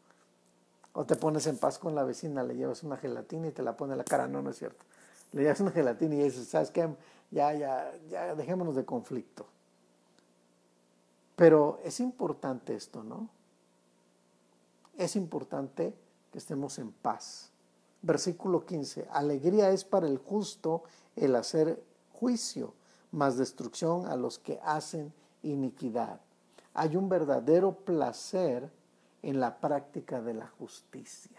[0.93, 3.75] O te pones en paz con la vecina, le llevas una gelatina y te la
[3.75, 4.29] pone en la cara.
[4.29, 4.85] No, no es cierto.
[5.33, 6.87] Le llevas una gelatina y dices, ¿sabes qué?
[7.31, 9.45] Ya, ya, ya, dejémonos de conflicto.
[11.35, 13.27] Pero es importante esto, ¿no?
[14.97, 15.93] Es importante
[16.31, 17.51] que estemos en paz.
[18.01, 19.07] Versículo 15.
[19.11, 20.83] Alegría es para el justo
[21.15, 22.73] el hacer juicio
[23.11, 25.13] más destrucción a los que hacen
[25.43, 26.19] iniquidad.
[26.73, 28.69] Hay un verdadero placer
[29.21, 31.37] en la práctica de la justicia.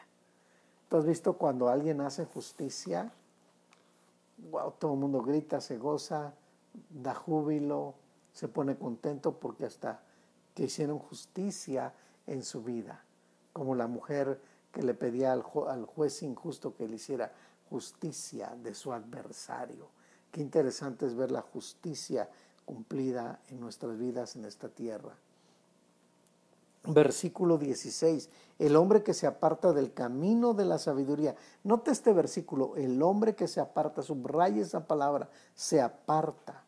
[0.88, 3.12] ¿Tú has visto cuando alguien hace justicia?
[4.50, 6.34] Wow, todo el mundo grita, se goza,
[6.90, 7.94] da júbilo,
[8.32, 10.02] se pone contento porque hasta
[10.54, 11.94] que hicieron justicia
[12.26, 13.04] en su vida,
[13.52, 14.40] como la mujer
[14.72, 17.32] que le pedía al, juez injusto que le hiciera
[17.68, 19.88] justicia de su adversario
[20.30, 22.28] Qué interesante es ver la justicia
[22.64, 25.14] cumplida en nuestras vidas en esta tierra.
[26.84, 28.30] Versículo 16.
[28.58, 31.34] El hombre que se aparta del camino de la sabiduría.
[31.64, 32.76] Note este versículo.
[32.76, 36.64] El hombre que se aparta, subraya esa palabra, se aparta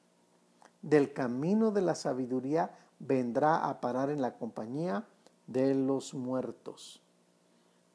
[0.83, 5.07] del camino de la sabiduría, vendrá a parar en la compañía
[5.47, 7.01] de los muertos.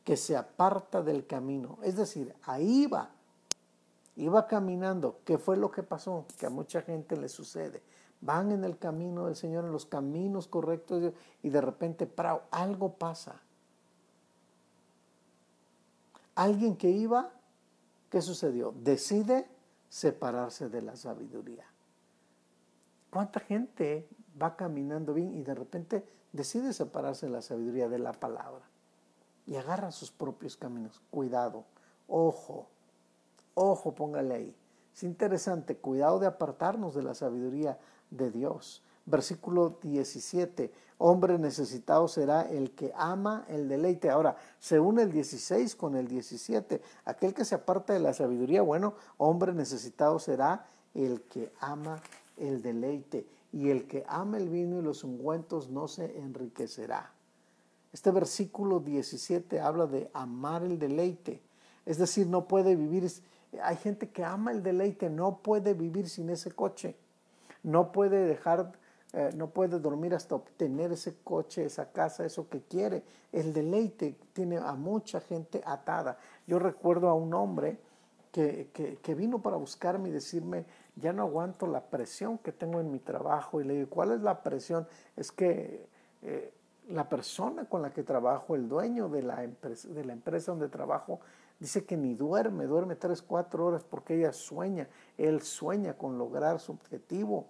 [0.08, 1.78] Que se aparta del camino.
[1.84, 3.10] Es decir, ahí va.
[4.15, 5.20] Iba caminando.
[5.26, 6.26] ¿Qué fue lo que pasó?
[6.39, 7.84] Que a mucha gente le sucede
[8.22, 12.10] van en el camino del Señor, en los caminos correctos, y de repente,
[12.52, 13.41] algo pasa.
[16.36, 17.32] Alguien que iba,
[18.10, 18.74] ¿qué sucedió?
[18.84, 19.48] Decide
[19.89, 21.65] separarse de la sabiduría.
[23.10, 24.08] ¿Cuánta gente
[24.39, 28.63] va caminando bien y de repente decide separarse de la sabiduría de la palabra?
[29.47, 31.01] Y agarra sus propios caminos.
[31.10, 31.63] Cuidado,
[32.07, 32.67] ojo,
[33.55, 34.55] ojo, póngale ahí.
[34.93, 37.79] Es interesante, cuidado de apartarnos de la sabiduría
[38.10, 38.83] de Dios.
[39.05, 44.10] Versículo 17, hombre necesitado será el que ama el deleite.
[44.10, 46.81] Ahora, se une el 16 con el 17.
[47.05, 52.01] Aquel que se aparta de la sabiduría, bueno, hombre necesitado será el que ama
[52.36, 53.25] el deleite.
[53.53, 57.13] Y el que ama el vino y los ungüentos no se enriquecerá.
[57.93, 61.41] Este versículo 17 habla de amar el deleite.
[61.86, 63.10] Es decir, no puede vivir,
[63.62, 66.95] hay gente que ama el deleite, no puede vivir sin ese coche
[67.67, 68.71] no puede dejar,
[69.13, 73.04] eh, no puede dormir hasta obtener ese coche, esa casa, eso que quiere.
[73.32, 76.17] El deleite tiene a mucha gente atada.
[76.47, 77.78] Yo recuerdo a un hombre
[78.32, 78.69] que,
[79.02, 83.00] que, vino para buscarme y decirme, ya no aguanto la presión que tengo en mi
[83.00, 83.60] trabajo.
[83.60, 84.88] Y le digo, ¿cuál es la presión?
[85.15, 85.88] Es que
[86.21, 86.54] eh,
[86.89, 90.69] la persona con la que trabajo, el dueño de la, empresa, de la empresa donde
[90.69, 91.19] trabajo,
[91.60, 96.60] dice que ni duerme, duerme tres, cuatro horas porque ella sueña, él sueña con lograr
[96.60, 97.47] su objetivo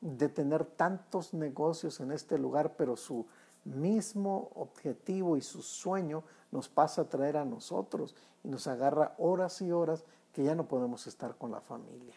[0.00, 3.26] de tener tantos negocios en este lugar, pero su
[3.64, 9.60] mismo objetivo y su sueño nos pasa a traer a nosotros y nos agarra horas
[9.60, 12.16] y horas que ya no podemos estar con la familia.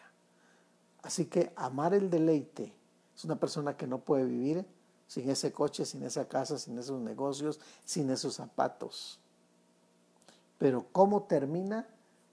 [1.02, 2.74] Así que amar el deleite
[3.14, 4.66] es una persona que no puede vivir
[5.06, 9.18] sin ese coche, sin esa casa, sin esos negocios, sin esos zapatos.
[10.58, 11.86] Pero ¿cómo termina?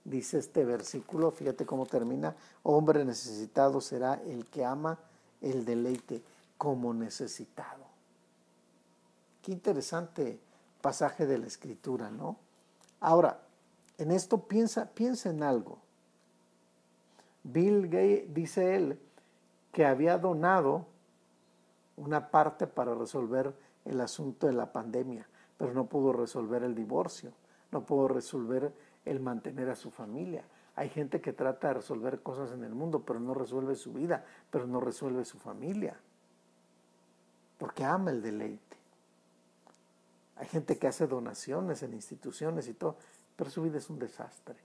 [0.04, 5.00] Dice este versículo, fíjate cómo termina, hombre necesitado será el que ama
[5.42, 6.24] el deleite
[6.58, 7.86] como necesitado.
[9.42, 10.40] Qué interesante
[10.82, 12.38] pasaje de la escritura, ¿no?
[13.00, 13.42] Ahora,
[13.98, 15.80] en esto piensa, piensa en algo.
[17.44, 19.00] Bill Gates, dice él,
[19.72, 20.86] que había donado
[22.02, 23.54] una parte para resolver
[23.86, 27.32] el asunto de la pandemia, pero no pudo resolver el divorcio,
[27.72, 28.74] no pudo resolver
[29.06, 30.44] el mantener a su familia,
[30.76, 34.26] hay gente que trata de resolver cosas en el mundo, pero no resuelve su vida,
[34.50, 35.96] pero no resuelve su familia,
[37.60, 38.78] porque ama el deleite.
[40.38, 42.96] Hay gente que hace donaciones en instituciones y todo,
[43.36, 44.56] pero su vida es un desastre.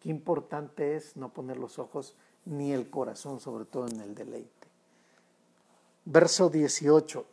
[0.00, 4.65] Qué importante es no poner los ojos ni el corazón, sobre todo en el deleite.
[6.08, 7.26] Verso 18.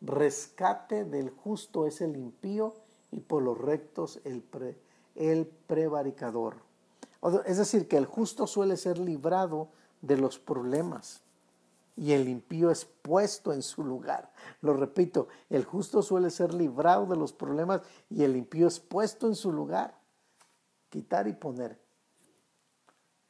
[0.00, 2.74] Rescate del justo es el impío
[3.10, 4.44] y por los rectos el
[5.16, 6.54] el prevaricador.
[7.44, 9.70] Es decir, que el justo suele ser librado
[10.02, 11.22] de los problemas
[11.96, 14.32] y el impío es puesto en su lugar.
[14.60, 19.26] Lo repito, el justo suele ser librado de los problemas y el impío es puesto
[19.26, 19.98] en su lugar.
[20.90, 21.76] Quitar y poner.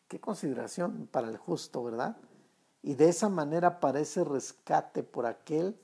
[0.06, 2.18] Qué consideración para el justo, ¿verdad?
[2.86, 5.76] Y de esa manera parece rescate por aquel,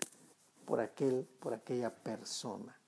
[0.64, 2.78] por aquel, por aquella persona.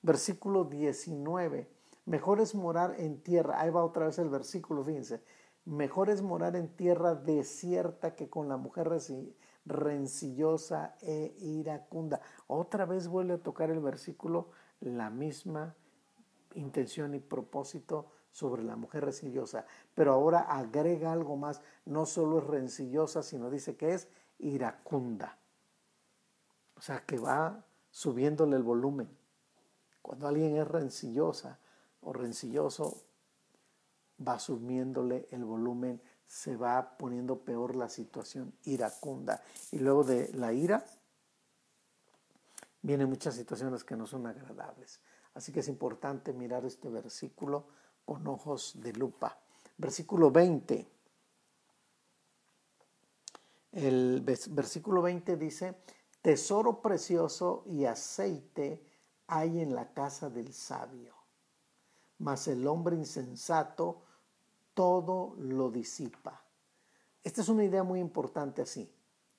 [0.00, 1.68] Versículo 19
[2.06, 5.22] Mejor es morar en tierra, ahí va otra vez el versículo, fíjense,
[5.66, 8.90] mejor es morar en tierra desierta que con la mujer
[9.66, 12.22] rencillosa e iracunda.
[12.46, 14.48] Otra vez vuelve a tocar el versículo,
[14.80, 15.74] la misma
[16.54, 22.44] intención y propósito sobre la mujer rencillosa, pero ahora agrega algo más, no solo es
[22.44, 25.38] rencillosa, sino dice que es iracunda.
[26.76, 29.08] O sea, que va subiéndole el volumen.
[30.02, 31.58] Cuando alguien es rencillosa,
[32.00, 33.04] o rencilloso,
[34.26, 39.42] va subiéndole el volumen, se va poniendo peor la situación iracunda.
[39.72, 40.84] Y luego de la ira,
[42.82, 45.00] vienen muchas situaciones que no son agradables.
[45.34, 47.66] Así que es importante mirar este versículo
[48.08, 49.38] con ojos de lupa.
[49.76, 50.88] Versículo 20.
[53.72, 55.74] El versículo 20 dice,
[56.22, 58.82] tesoro precioso y aceite
[59.26, 61.18] hay en la casa del sabio
[62.18, 64.02] mas el hombre insensato
[64.74, 66.42] todo lo disipa.
[67.22, 68.92] Esta es una idea muy importante así.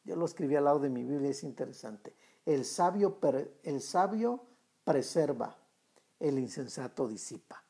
[0.03, 2.15] Yo lo escribí al lado de mi Biblia, es interesante.
[2.45, 3.19] El sabio,
[3.63, 4.43] el sabio
[4.83, 5.57] preserva,
[6.19, 7.63] el insensato disipa.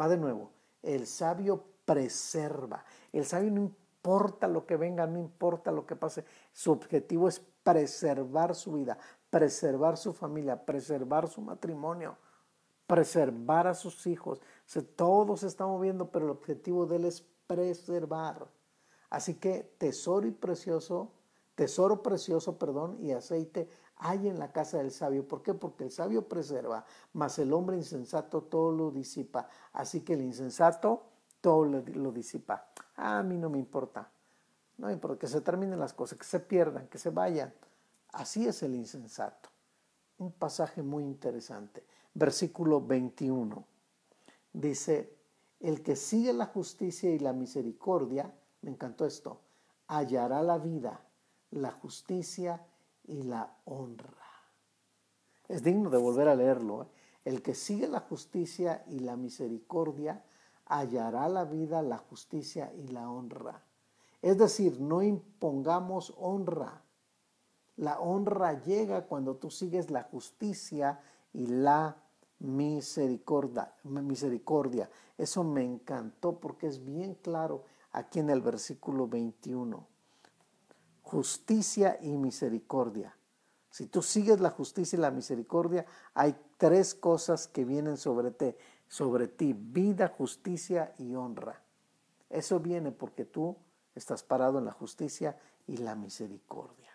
[0.00, 0.50] Va de nuevo,
[0.82, 2.84] el sabio preserva.
[3.12, 6.24] El sabio no importa lo que venga, no importa lo que pase.
[6.52, 8.98] Su objetivo es preservar su vida,
[9.30, 12.16] preservar su familia, preservar su matrimonio,
[12.86, 14.40] preservar a sus hijos.
[14.96, 18.46] todo se está moviendo, pero el objetivo de él es preservar.
[19.10, 21.12] Así que tesoro y precioso,
[21.54, 25.26] tesoro precioso, perdón, y aceite hay en la casa del sabio.
[25.26, 25.54] ¿Por qué?
[25.54, 29.48] Porque el sabio preserva, mas el hombre insensato todo lo disipa.
[29.72, 31.04] Así que el insensato
[31.40, 32.68] todo lo, disipa.
[32.96, 34.10] a mí no me importa.
[34.78, 37.54] No me importa que se terminen las cosas, que se pierdan, que se vayan.
[38.12, 39.50] Así es el insensato.
[40.18, 41.84] Un pasaje muy interesante.
[42.14, 43.64] Versículo 21.
[44.52, 45.16] Dice,
[45.60, 48.32] el que sigue la justicia y la misericordia,
[48.62, 49.40] me encantó esto,
[49.86, 51.00] hallará la vida,
[51.50, 52.64] la justicia
[53.06, 54.08] y la honra.
[55.48, 56.82] Es digno de volver a leerlo.
[56.82, 56.86] ¿eh?
[57.24, 60.24] El que sigue la justicia y la misericordia
[60.66, 63.62] hallará la vida, la justicia y la honra.
[64.22, 66.82] Es decir, no impongamos honra.
[67.76, 71.00] La honra llega cuando tú sigues la justicia
[71.32, 71.96] y la
[72.38, 73.74] misericordia.
[73.82, 74.88] misericordia.
[75.18, 79.93] Eso me encantó porque es bien claro aquí en el versículo 21
[81.04, 83.14] justicia y misericordia.
[83.70, 85.84] Si tú sigues la justicia y la misericordia,
[86.14, 88.54] hay tres cosas que vienen sobre ti,
[88.88, 91.60] sobre ti, vida, justicia y honra.
[92.30, 93.56] Eso viene porque tú
[93.94, 96.90] estás parado en la justicia y la misericordia.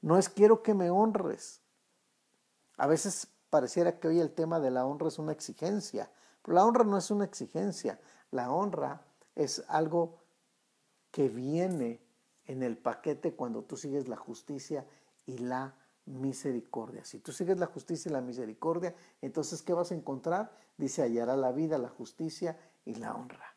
[0.00, 1.60] No es quiero que me honres.
[2.76, 6.10] A veces pareciera que hoy el tema de la honra es una exigencia,
[6.42, 8.00] pero la honra no es una exigencia.
[8.30, 10.18] La honra es algo
[11.10, 12.00] que viene
[12.46, 14.86] en el paquete cuando tú sigues la justicia
[15.26, 15.74] y la
[16.06, 17.04] misericordia.
[17.04, 20.56] Si tú sigues la justicia y la misericordia, entonces ¿qué vas a encontrar?
[20.76, 23.56] Dice, hallará la vida, la justicia y la honra.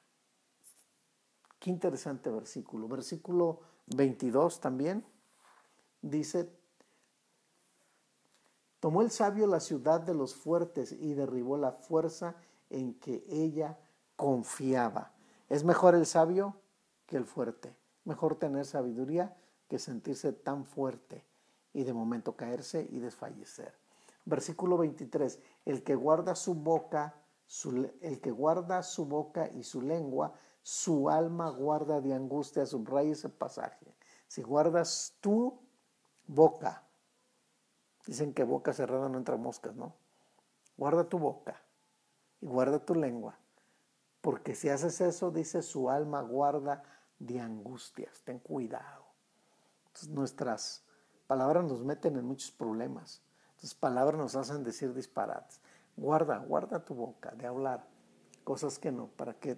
[1.59, 2.88] Qué interesante versículo.
[2.88, 5.05] Versículo 22 también
[6.01, 6.51] dice,
[8.79, 12.36] tomó el sabio la ciudad de los fuertes y derribó la fuerza
[12.69, 13.79] en que ella
[14.15, 15.13] confiaba.
[15.49, 16.55] Es mejor el sabio
[17.07, 17.75] que el fuerte.
[18.05, 19.35] Mejor tener sabiduría
[19.67, 21.25] que sentirse tan fuerte
[21.73, 23.73] y de momento caerse y desfallecer.
[24.25, 25.39] Versículo 23.
[25.65, 27.15] El que guarda su boca,
[28.01, 32.65] el que guarda su boca y su lengua, su alma guarda de angustia.
[32.65, 33.93] Subraya ese pasaje.
[34.27, 35.59] Si guardas tu
[36.27, 36.83] boca,
[38.07, 39.93] dicen que boca cerrada no entra moscas, ¿no?
[40.77, 41.61] Guarda tu boca
[42.41, 43.37] y guarda tu lengua.
[44.21, 46.83] Porque si haces eso, dice su alma guarda
[47.20, 48.22] de angustias.
[48.24, 49.05] Ten cuidado.
[50.09, 50.84] nuestras
[51.28, 53.22] palabras nos meten en muchos problemas.
[53.49, 55.59] Entonces palabras nos hacen decir disparates.
[55.97, 57.88] Guarda, guarda tu boca de hablar
[58.43, 59.57] cosas que no, para que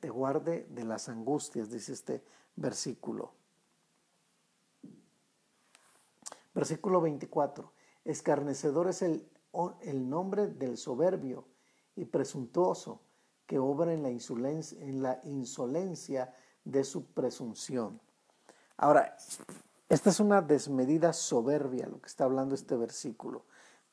[0.00, 2.24] te guarde de las angustias, dice este
[2.56, 3.32] versículo.
[6.54, 7.72] Versículo 24.
[8.04, 9.28] Escarnecedor es el,
[9.82, 11.46] el nombre del soberbio
[11.96, 13.00] y presuntuoso
[13.46, 16.32] que obra en la, insolencia, en la insolencia
[16.64, 18.00] de su presunción.
[18.76, 19.16] Ahora,
[19.88, 23.44] esta es una desmedida soberbia, lo que está hablando este versículo.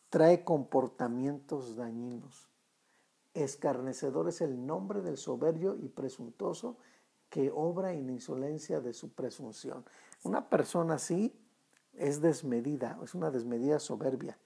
[0.09, 2.49] Trae comportamientos dañinos.
[3.33, 6.77] Escarnecedor es el nombre del soberbio y presuntuoso
[7.29, 9.85] que obra en insolencia de su presunción.
[10.23, 11.33] Una persona así
[11.93, 14.37] es desmedida, es una desmedida soberbia.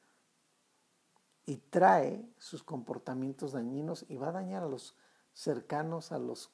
[1.47, 4.95] Y trae sus comportamientos dañinos y va a dañar a los
[5.34, 6.51] cercanos, a los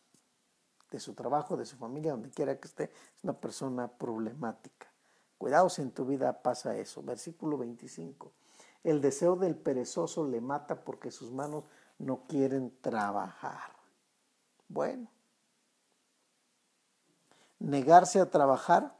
[0.91, 4.87] de su trabajo, de su familia, donde quiera que esté, es una persona problemática.
[5.37, 7.01] Cuidado si en tu vida pasa eso.
[7.01, 8.31] Versículo 25.
[8.83, 11.63] El deseo del perezoso le mata porque sus manos
[11.97, 13.71] no quieren trabajar.
[14.67, 15.07] Bueno,
[17.59, 18.95] negarse a trabajar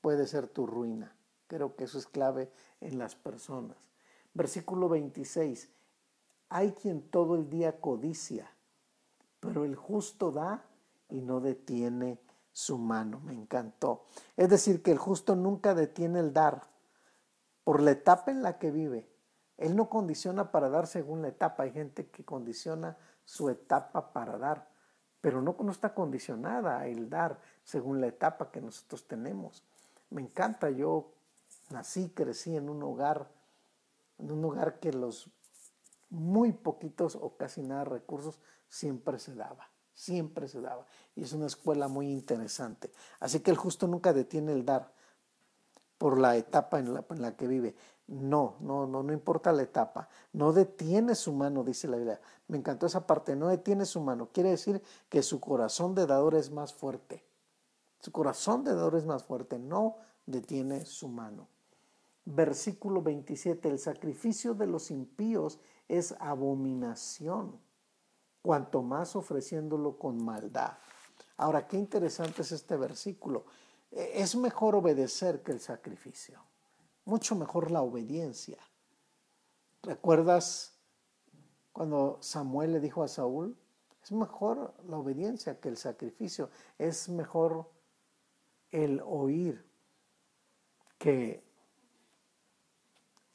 [0.00, 1.14] puede ser tu ruina.
[1.48, 2.50] Creo que eso es clave
[2.80, 3.76] en las personas.
[4.34, 5.70] Versículo 26.
[6.50, 8.50] Hay quien todo el día codicia,
[9.40, 10.67] pero el justo da
[11.10, 12.18] y no detiene
[12.52, 13.20] su mano.
[13.20, 14.04] Me encantó.
[14.36, 16.62] Es decir, que el justo nunca detiene el dar
[17.64, 19.08] por la etapa en la que vive.
[19.56, 21.64] Él no condiciona para dar según la etapa.
[21.64, 24.68] Hay gente que condiciona su etapa para dar,
[25.20, 29.64] pero no, está condicionada el dar según la etapa que nosotros tenemos.
[30.10, 31.12] Me encanta, yo
[31.70, 33.28] nací, crecí en un hogar,
[34.18, 35.30] en un hogar que los
[36.08, 39.68] muy poquitos o casi nada recursos siempre se daba
[39.98, 40.86] siempre se daba.
[41.16, 42.92] Y es una escuela muy interesante.
[43.18, 44.92] Así que el justo nunca detiene el dar.
[45.98, 47.74] por la etapa en la, que vive.
[48.06, 50.08] No, no, no, no importa la etapa.
[50.32, 52.20] No detiene su mano, dice la Biblia.
[52.46, 54.28] Me encantó esa parte, no detiene su mano.
[54.32, 57.24] Quiere decir que su corazón de dador es más fuerte.
[58.00, 59.96] Su corazón de dador es más fuerte, no
[60.26, 61.48] detiene su mano.
[62.24, 67.58] Versículo 27, el sacrificio de los impíos es abominación,
[68.48, 70.78] cuanto más ofreciéndolo con maldad.
[71.36, 73.44] Ahora, qué interesante es este versículo.
[73.90, 76.42] E, es mejor obedecer que el sacrificio,
[77.04, 78.56] mucho mejor la obediencia.
[79.82, 80.78] ¿Recuerdas
[81.72, 83.54] cuando Samuel le dijo a Saúl,
[84.02, 87.70] es mejor la obediencia que el sacrificio, es mejor
[88.70, 89.62] el oír
[90.96, 91.44] que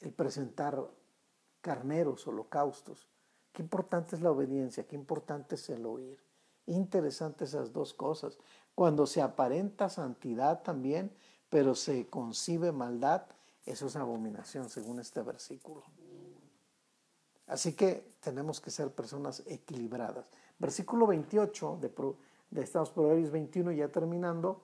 [0.00, 0.90] el presentar
[1.60, 3.13] carneros, holocaustos.
[3.54, 6.18] Qué importante es la obediencia, qué importante es el oír.
[6.66, 8.36] Interesante esas dos cosas.
[8.74, 11.12] Cuando se aparenta santidad también,
[11.48, 13.26] pero se concibe maldad,
[13.64, 15.84] eso es abominación según este versículo.
[17.46, 20.28] Así que tenemos que ser personas equilibradas.
[20.58, 21.92] Versículo 28 de,
[22.50, 24.62] de Estados Proverbios 21, ya terminando,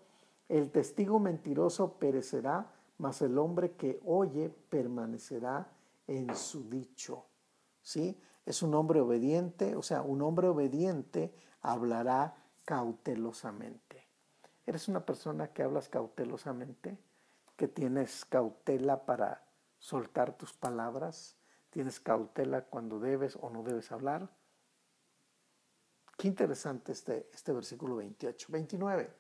[0.49, 5.71] el testigo mentiroso perecerá, mas el hombre que oye permanecerá
[6.09, 7.25] en su dicho.
[7.83, 8.21] ¿Sí?
[8.47, 12.35] Es un hombre obediente, o sea, un hombre obediente hablará
[12.65, 14.07] cautelosamente.
[14.67, 16.99] ¿Eres una persona que hablas cautelosamente?
[17.57, 19.45] ¿Que tienes cautela para
[19.79, 21.37] soltar tus palabras?
[21.71, 24.31] ¿Tienes cautela cuando debes o no debes hablar?
[26.17, 28.49] Qué interesante este, este versículo 28.
[28.51, 29.11] 29.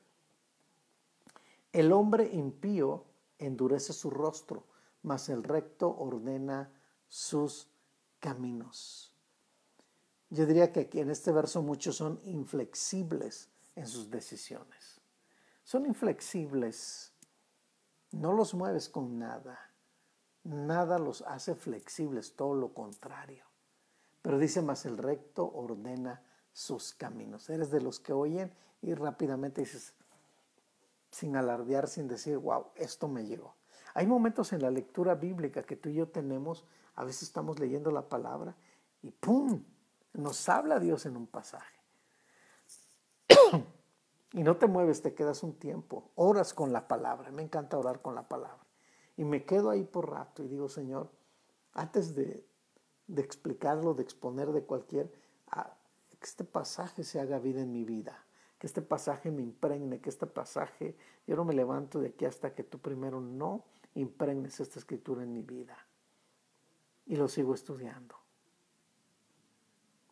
[1.73, 3.05] El hombre impío
[3.39, 4.67] endurece su rostro,
[5.03, 6.71] mas el recto ordena
[7.09, 7.69] sus
[8.19, 9.10] caminos.
[10.31, 15.01] Yo diría que aquí en este verso muchos son inflexibles en sus decisiones.
[15.65, 17.13] Son inflexibles.
[18.13, 19.71] No los mueves con nada.
[20.45, 23.45] Nada los hace flexibles, todo lo contrario.
[24.23, 26.23] Pero dice más el recto ordena
[26.53, 27.51] sus caminos.
[27.51, 28.53] Eres de los que oyen
[28.83, 29.95] y rápidamente dices,
[31.11, 33.57] sin alardear, sin decir, wow, esto me llegó.
[33.95, 36.65] Hay momentos en la lectura bíblica que tú y yo tenemos,
[36.95, 38.57] a veces estamos leyendo la palabra
[39.03, 39.65] y ¡pum!
[40.13, 41.81] Nos habla Dios en un pasaje.
[44.33, 47.31] y no te mueves, te quedas un tiempo, oras con la palabra.
[47.31, 48.67] Me encanta orar con la palabra.
[49.17, 51.11] Y me quedo ahí por rato y digo, Señor,
[51.73, 52.47] antes de,
[53.17, 55.13] explicarlo, de exponer de cualquier,
[55.49, 55.75] ah,
[56.09, 58.25] que este pasaje se haga vida en mi vida
[58.61, 60.95] que este pasaje me impregne, que este pasaje,
[61.27, 65.33] yo no me levanto de aquí hasta que tú primero no impregnes esta escritura en
[65.33, 65.79] mi vida.
[67.07, 68.20] Y lo sigo estudiando.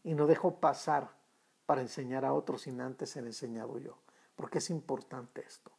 [0.08, 1.10] Y no dejo pasar
[1.66, 3.98] para enseñar a otros sin antes ser enseñado yo.
[4.36, 5.70] Porque es importante esto.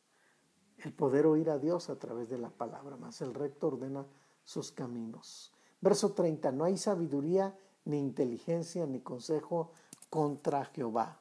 [0.78, 4.06] El poder oír a Dios a través de la palabra, más el recto ordena
[4.44, 5.52] sus caminos.
[5.82, 9.72] Verso 30, no hay sabiduría, ni inteligencia, ni consejo
[10.12, 11.18] contra Jehová.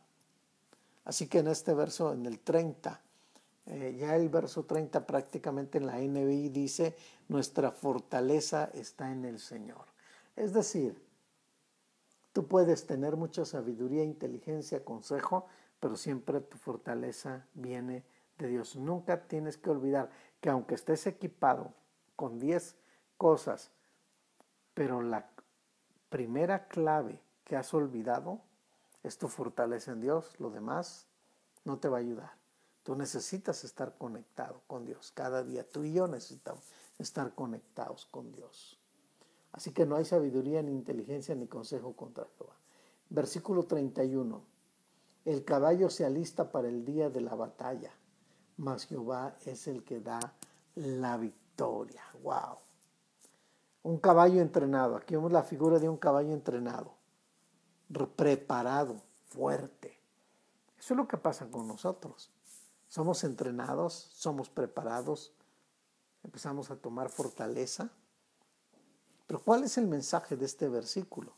[1.06, 3.00] Así que en este verso, en el 30,
[3.64, 6.94] eh, ya el verso 30 prácticamente en la NBI dice,
[7.28, 9.86] nuestra fortaleza está en el Señor.
[10.36, 11.07] Es decir,
[12.38, 15.48] tú puedes tener mucha sabiduría, inteligencia, consejo,
[15.80, 18.04] pero siempre tu fortaleza viene
[18.38, 18.76] de Dios.
[18.76, 20.08] Nunca tienes que olvidar
[20.40, 21.74] que aunque estés equipado
[22.14, 22.76] con 10
[23.16, 23.72] cosas,
[24.72, 25.28] pero la
[26.10, 28.40] primera clave que has olvidado
[29.02, 31.08] es tu fortaleza en Dios, lo demás
[31.64, 32.34] no te va a ayudar.
[32.84, 35.10] Tú necesitas estar conectado con Dios.
[35.10, 36.62] Cada día tú y yo necesitamos
[37.00, 38.77] estar conectados con Dios.
[39.52, 42.54] Así que no hay sabiduría, ni inteligencia, ni consejo contra Jehová.
[43.10, 44.42] Versículo 31.
[45.24, 47.92] El caballo se alista para el día de la batalla,
[48.56, 50.34] mas Jehová es el que da
[50.74, 52.02] la victoria.
[52.22, 52.58] ¡Wow!
[53.82, 54.96] Un caballo entrenado.
[54.96, 56.98] Aquí vemos la figura de un caballo entrenado
[58.16, 59.98] preparado, fuerte.
[60.78, 62.30] Eso es lo que pasa con nosotros.
[62.88, 65.32] Somos entrenados, somos preparados,
[66.22, 67.90] empezamos a tomar fortaleza.
[69.28, 71.32] Pero ¿cuál es el mensaje de este versículo?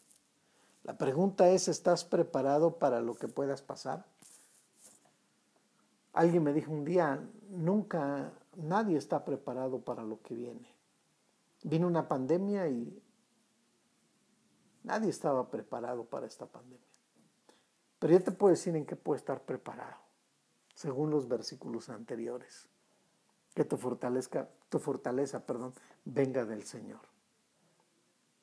[0.84, 4.06] La pregunta es, ¿estás preparado para lo que puedas pasar?
[6.14, 10.74] Alguien me dijo un día, nunca, nadie está preparado para lo que viene.
[11.62, 13.02] Vino una pandemia y
[14.82, 16.86] Nadie estaba preparado para esta pandemia.
[17.98, 20.00] Pero yo te puedo decir en qué puede estar preparado,
[20.74, 22.66] según los versículos anteriores.
[23.54, 25.74] Que tu fortaleza, tu fortaleza, perdón,
[26.04, 27.00] venga del Señor.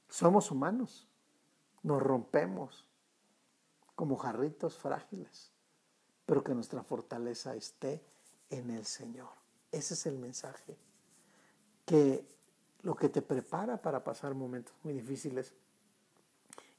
[0.09, 1.07] Somos humanos,
[1.83, 2.85] nos rompemos
[3.95, 5.51] como jarritos frágiles,
[6.25, 8.03] pero que nuestra fortaleza esté
[8.49, 9.29] en el Señor.
[9.71, 10.77] Ese es el mensaje.
[11.85, 12.27] que
[12.83, 15.53] lo que te prepara para pasar momentos muy difíciles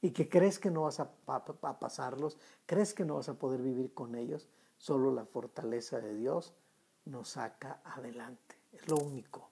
[0.01, 1.09] y que crees que no vas a,
[1.79, 6.53] pasarlos, crees que no vas a poder vivir con ellos, solo la fortaleza de Dios
[7.05, 8.55] nos saca adelante.
[8.71, 9.49] Es lo único,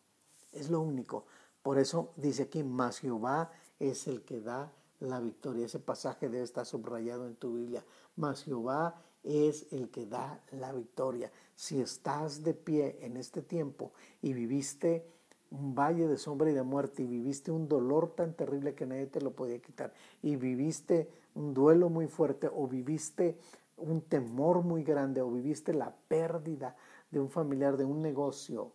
[0.52, 1.26] es lo único.
[1.62, 5.66] Por eso dice aquí, más Jehová es el que da la victoria.
[5.66, 7.84] Ese pasaje debe estar subrayado en tu Biblia.
[8.16, 11.32] Mas Jehová es el que da la victoria.
[11.56, 15.06] Si estás de pie en este tiempo y viviste
[15.50, 19.08] un valle de sombra y de muerte y viviste un dolor tan terrible que nadie
[19.08, 23.38] te lo podía quitar y viviste un duelo muy fuerte o viviste
[23.78, 26.76] un temor muy grande o viviste la pérdida
[27.12, 28.74] de un familiar, de un negocio,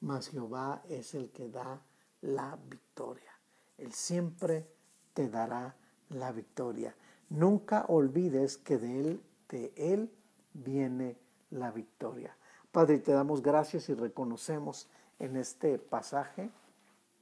[0.00, 1.82] mas Jehová es el que da
[2.20, 3.35] la victoria.
[3.78, 4.66] Él siempre
[5.14, 5.76] te dará
[6.10, 6.94] la victoria.
[7.28, 10.10] Nunca olvides que de Él, de Él
[10.52, 11.18] viene
[11.50, 12.36] la victoria.
[12.72, 16.50] Padre, te damos gracias y reconocemos en este pasaje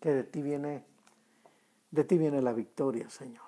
[0.00, 0.84] que de ti viene,
[1.90, 3.44] de ti viene la victoria, Señor.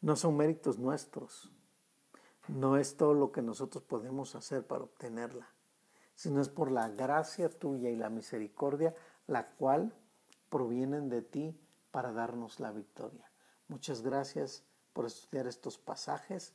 [0.00, 1.52] No son méritos nuestros,
[2.48, 5.46] no es todo lo que nosotros podemos hacer para obtenerla,
[6.14, 8.94] sino es por la gracia tuya y la misericordia,
[9.30, 9.94] la cual
[10.48, 11.56] provienen de ti
[11.92, 13.30] para darnos la victoria.
[13.68, 16.52] Muchas gracias por estudiar estos pasajes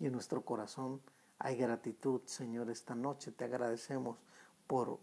[0.00, 1.00] y en nuestro corazón
[1.38, 3.30] hay gratitud, Señor, esta noche.
[3.30, 4.18] Te agradecemos
[4.66, 4.98] por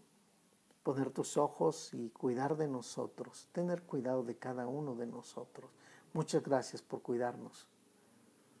[0.82, 5.70] poner tus ojos y cuidar de nosotros, tener cuidado de cada uno de nosotros.
[6.12, 7.66] Muchas gracias por cuidarnos,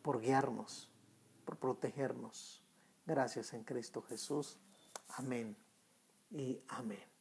[0.00, 0.88] por guiarnos,
[1.44, 2.62] por protegernos.
[3.04, 4.58] Gracias en Cristo Jesús.
[5.18, 5.54] Amén
[6.30, 7.17] y amén.